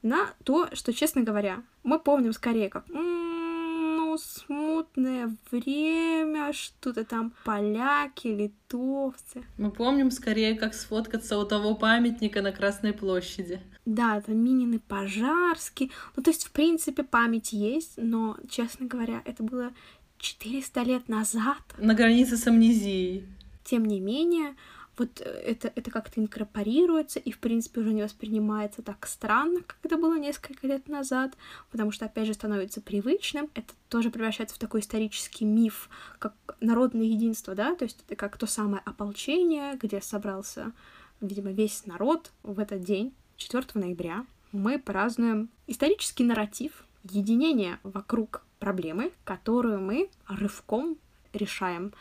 на 0.00 0.30
то, 0.44 0.68
что, 0.72 0.92
честно 0.92 1.22
говоря, 1.22 1.62
мы 1.84 1.98
помним 1.98 2.32
скорее 2.32 2.70
как 2.70 2.88
ну, 2.88 4.16
смутное 4.18 5.36
время, 5.50 6.52
что-то 6.54 7.04
там 7.04 7.34
поляки, 7.44 8.28
литовцы. 8.28 9.44
Мы 9.58 9.70
помним 9.70 10.10
скорее, 10.10 10.54
как 10.54 10.74
сфоткаться 10.74 11.38
у 11.38 11.44
того 11.44 11.74
памятника 11.74 12.40
на 12.40 12.50
Красной 12.50 12.94
площади. 12.94 13.60
Да, 13.84 14.20
там 14.20 14.36
Минины 14.36 14.78
Пожарский. 14.78 15.92
Ну, 16.16 16.22
то 16.22 16.30
есть, 16.30 16.46
в 16.46 16.50
принципе, 16.52 17.02
память 17.02 17.52
есть, 17.52 17.94
но, 17.96 18.36
честно 18.48 18.86
говоря, 18.86 19.22
это 19.24 19.42
было 19.42 19.72
400 20.18 20.82
лет 20.82 21.08
назад. 21.08 21.58
На 21.78 21.94
границе 21.94 22.36
с 22.36 22.46
амнезией. 22.46 23.26
Тем 23.64 23.84
не 23.84 24.00
менее, 24.00 24.54
вот 24.98 25.20
э, 25.20 25.24
это, 25.24 25.72
это 25.74 25.90
как-то 25.90 26.20
инкорпорируется 26.20 27.18
и, 27.18 27.30
в 27.30 27.38
принципе, 27.38 27.80
уже 27.80 27.92
не 27.92 28.02
воспринимается 28.02 28.82
так 28.82 29.06
странно, 29.06 29.62
как 29.62 29.78
это 29.82 29.96
было 29.96 30.18
несколько 30.18 30.66
лет 30.66 30.88
назад, 30.88 31.36
потому 31.70 31.90
что, 31.90 32.06
опять 32.06 32.26
же, 32.26 32.34
становится 32.34 32.80
привычным. 32.80 33.48
Это 33.54 33.72
тоже 33.88 34.10
превращается 34.10 34.56
в 34.56 34.58
такой 34.58 34.80
исторический 34.80 35.44
миф, 35.44 35.88
как 36.18 36.34
народное 36.60 37.06
единство, 37.06 37.54
да, 37.54 37.74
то 37.74 37.84
есть 37.84 38.04
это 38.06 38.16
как 38.16 38.36
то 38.36 38.46
самое 38.46 38.82
ополчение, 38.84 39.78
где 39.80 40.00
собрался, 40.00 40.72
видимо, 41.20 41.50
весь 41.52 41.86
народ 41.86 42.32
в 42.42 42.58
этот 42.58 42.82
день, 42.82 43.14
4 43.36 43.64
ноября. 43.74 44.26
Мы 44.52 44.78
празднуем 44.78 45.48
исторический 45.66 46.24
нарратив, 46.24 46.84
единение 47.04 47.78
вокруг 47.82 48.44
проблемы, 48.58 49.12
которую 49.24 49.80
мы 49.80 50.10
рывком 50.28 50.96
решаем. 51.32 51.92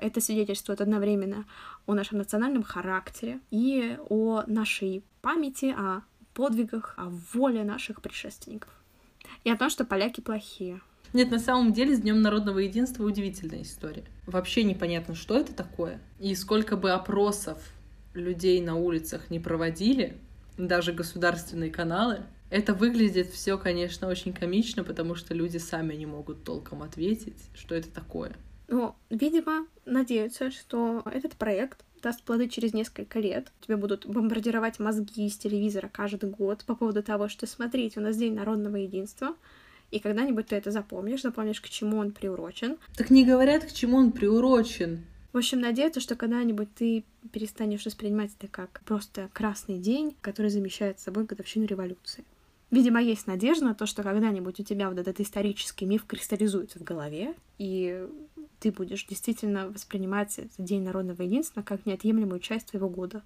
Это 0.00 0.20
свидетельствует 0.20 0.80
одновременно 0.80 1.44
о 1.86 1.94
нашем 1.94 2.18
национальном 2.18 2.62
характере 2.62 3.40
и 3.50 3.96
о 4.08 4.44
нашей 4.46 5.04
памяти, 5.22 5.74
о 5.76 6.02
подвигах, 6.34 6.94
о 6.96 7.10
воле 7.34 7.64
наших 7.64 8.00
предшественников. 8.00 8.70
И 9.44 9.50
о 9.50 9.56
том, 9.56 9.70
что 9.70 9.84
поляки 9.84 10.20
плохие. 10.20 10.80
Нет, 11.12 11.30
на 11.30 11.38
самом 11.38 11.72
деле 11.72 11.96
с 11.96 12.00
Днем 12.00 12.22
народного 12.22 12.60
единства 12.60 13.04
удивительная 13.04 13.62
история. 13.62 14.04
Вообще 14.26 14.62
непонятно, 14.62 15.14
что 15.14 15.36
это 15.36 15.52
такое. 15.52 16.00
И 16.18 16.34
сколько 16.34 16.76
бы 16.76 16.92
опросов 16.92 17.58
людей 18.14 18.60
на 18.60 18.76
улицах 18.76 19.30
не 19.30 19.40
проводили, 19.40 20.16
даже 20.56 20.92
государственные 20.92 21.70
каналы, 21.70 22.22
это 22.50 22.74
выглядит 22.74 23.30
все, 23.30 23.58
конечно, 23.58 24.08
очень 24.08 24.32
комично, 24.32 24.84
потому 24.84 25.14
что 25.14 25.34
люди 25.34 25.58
сами 25.58 25.94
не 25.94 26.06
могут 26.06 26.44
толком 26.44 26.82
ответить, 26.82 27.38
что 27.54 27.74
это 27.74 27.88
такое. 27.90 28.36
Ну, 28.70 28.94
видимо, 29.10 29.66
надеются, 29.84 30.52
что 30.52 31.02
этот 31.04 31.34
проект 31.34 31.84
даст 32.02 32.22
плоды 32.22 32.48
через 32.48 32.72
несколько 32.72 33.18
лет. 33.18 33.52
Тебе 33.60 33.76
будут 33.76 34.06
бомбардировать 34.06 34.78
мозги 34.78 35.26
из 35.26 35.36
телевизора 35.36 35.90
каждый 35.92 36.30
год 36.30 36.64
по 36.64 36.76
поводу 36.76 37.02
того, 37.02 37.28
что 37.28 37.46
смотрите, 37.46 37.98
у 37.98 38.02
нас 38.02 38.16
День 38.16 38.34
народного 38.34 38.76
единства, 38.76 39.34
и 39.90 39.98
когда-нибудь 39.98 40.46
ты 40.46 40.56
это 40.56 40.70
запомнишь, 40.70 41.22
запомнишь, 41.22 41.60
к 41.60 41.68
чему 41.68 41.98
он 41.98 42.12
приурочен. 42.12 42.78
Так 42.96 43.10
не 43.10 43.24
говорят, 43.24 43.64
к 43.64 43.72
чему 43.72 43.96
он 43.96 44.12
приурочен. 44.12 45.04
В 45.32 45.36
общем, 45.36 45.60
надеяться, 45.60 46.00
что 46.00 46.14
когда-нибудь 46.14 46.72
ты 46.74 47.04
перестанешь 47.32 47.84
воспринимать 47.84 48.30
это 48.38 48.48
как 48.48 48.82
просто 48.84 49.28
красный 49.32 49.78
день, 49.78 50.14
который 50.20 50.50
замещает 50.50 51.00
собой 51.00 51.24
годовщину 51.24 51.66
революции. 51.66 52.24
Видимо, 52.70 53.02
есть 53.02 53.26
надежда 53.26 53.64
на 53.64 53.74
то, 53.74 53.86
что 53.86 54.04
когда-нибудь 54.04 54.60
у 54.60 54.62
тебя 54.62 54.88
вот 54.88 54.98
этот 54.98 55.18
исторический 55.18 55.86
миф 55.86 56.04
кристаллизуется 56.06 56.78
в 56.78 56.84
голове, 56.84 57.34
и 57.58 58.06
ты 58.60 58.70
будешь 58.70 59.06
действительно 59.06 59.68
воспринимать 59.68 60.38
этот 60.38 60.52
День 60.58 60.82
народного 60.82 61.22
единства 61.22 61.62
как 61.62 61.86
неотъемлемую 61.86 62.40
часть 62.40 62.68
твоего 62.68 62.88
года. 62.88 63.22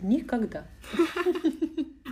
Никогда. 0.00 0.66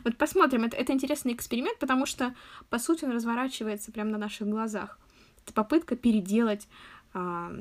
Вот 0.05 0.19
посмотрим. 0.19 0.63
Это, 0.63 0.77
это 0.77 0.93
интересный 0.93 1.33
эксперимент, 1.33 1.81
потому 1.81 2.07
что, 2.07 2.33
по 2.71 2.79
сути, 2.79 3.05
он 3.05 3.11
разворачивается 3.11 3.91
прямо 3.91 4.11
на 4.11 4.19
наших 4.19 4.47
глазах. 4.47 5.01
Это 5.43 5.53
попытка 5.53 5.97
переделать 5.97 6.69
э, 7.13 7.19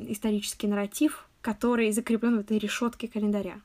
исторический 0.09 0.67
нарратив, 0.67 1.27
который 1.41 1.91
закреплен 1.91 2.37
в 2.37 2.41
этой 2.41 2.59
решетке 2.59 3.07
календаря. 3.07 3.61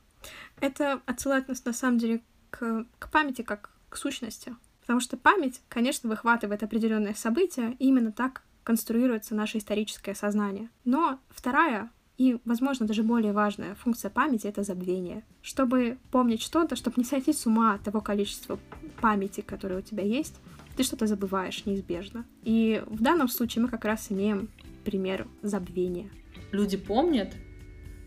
Это 0.59 0.99
отсылает 1.05 1.47
нас, 1.47 1.63
на 1.63 1.73
самом 1.73 1.99
деле, 1.99 2.23
к, 2.49 2.87
к 2.97 3.11
памяти 3.11 3.43
как 3.43 3.69
к 3.89 3.97
сущности. 3.97 4.55
Потому 4.79 4.99
что 4.99 5.15
память, 5.15 5.61
конечно, 5.69 6.09
выхватывает 6.09 6.63
определенные 6.63 7.13
события, 7.13 7.75
именно 7.77 8.11
так 8.11 8.41
конструируется 8.63 9.35
наше 9.35 9.57
историческое 9.57 10.15
сознание. 10.15 10.69
Но 10.85 11.19
вторая 11.29 11.91
и, 12.17 12.37
возможно, 12.45 12.85
даже 12.85 13.01
более 13.01 13.33
важная 13.33 13.73
функция 13.73 14.11
памяти— 14.11 14.45
это 14.47 14.61
забвение. 14.61 15.23
Чтобы 15.41 15.97
помнить 16.11 16.43
что-то, 16.43 16.75
чтобы 16.75 16.97
не 16.97 17.03
сойти 17.03 17.33
с 17.33 17.47
ума 17.47 17.73
от 17.73 17.81
того 17.81 17.99
количества 17.99 18.59
памяти, 18.99 19.41
которое 19.41 19.79
у 19.79 19.81
тебя 19.81 20.03
есть, 20.03 20.35
ты 20.77 20.83
что-то 20.83 21.07
забываешь 21.07 21.65
неизбежно. 21.65 22.25
И 22.43 22.83
в 22.85 23.01
данном 23.01 23.27
случае 23.27 23.63
мы 23.63 23.69
как 23.69 23.85
раз 23.85 24.11
имеем 24.11 24.49
пример 24.85 25.27
забвения. 25.41 26.09
Люди 26.51 26.77
помнят, 26.77 27.33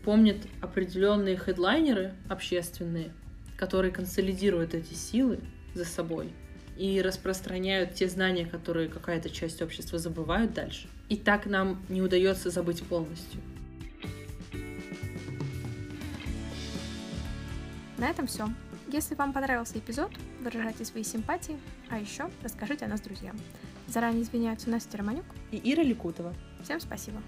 помнят 0.05 0.47
определенные 0.61 1.35
хедлайнеры 1.35 2.15
общественные, 2.29 3.11
которые 3.57 3.91
консолидируют 3.91 4.75
эти 4.75 4.93
силы 4.93 5.41
за 5.73 5.83
собой 5.83 6.31
и 6.77 7.01
распространяют 7.01 7.93
те 7.93 8.07
знания, 8.07 8.45
которые 8.45 8.89
какая-то 8.89 9.29
часть 9.29 9.61
общества 9.61 9.99
забывают 9.99 10.53
дальше. 10.53 10.87
И 11.09 11.17
так 11.17 11.45
нам 11.45 11.83
не 11.89 12.01
удается 12.01 12.49
забыть 12.49 12.83
полностью. 12.83 13.41
На 17.97 18.09
этом 18.09 18.27
все. 18.27 18.49
Если 18.87 19.15
вам 19.15 19.33
понравился 19.33 19.79
эпизод, 19.79 20.11
выражайте 20.41 20.85
свои 20.85 21.03
симпатии, 21.03 21.57
а 21.89 21.97
еще 21.97 22.29
расскажите 22.43 22.85
о 22.85 22.87
нас 22.87 23.01
друзьям. 23.01 23.35
Заранее 23.87 24.23
извиняются 24.23 24.69
Настя 24.69 24.97
Романюк 24.97 25.25
и 25.51 25.61
Ира 25.63 25.83
Ликутова. 25.83 26.33
Всем 26.63 26.79
спасибо. 26.79 27.21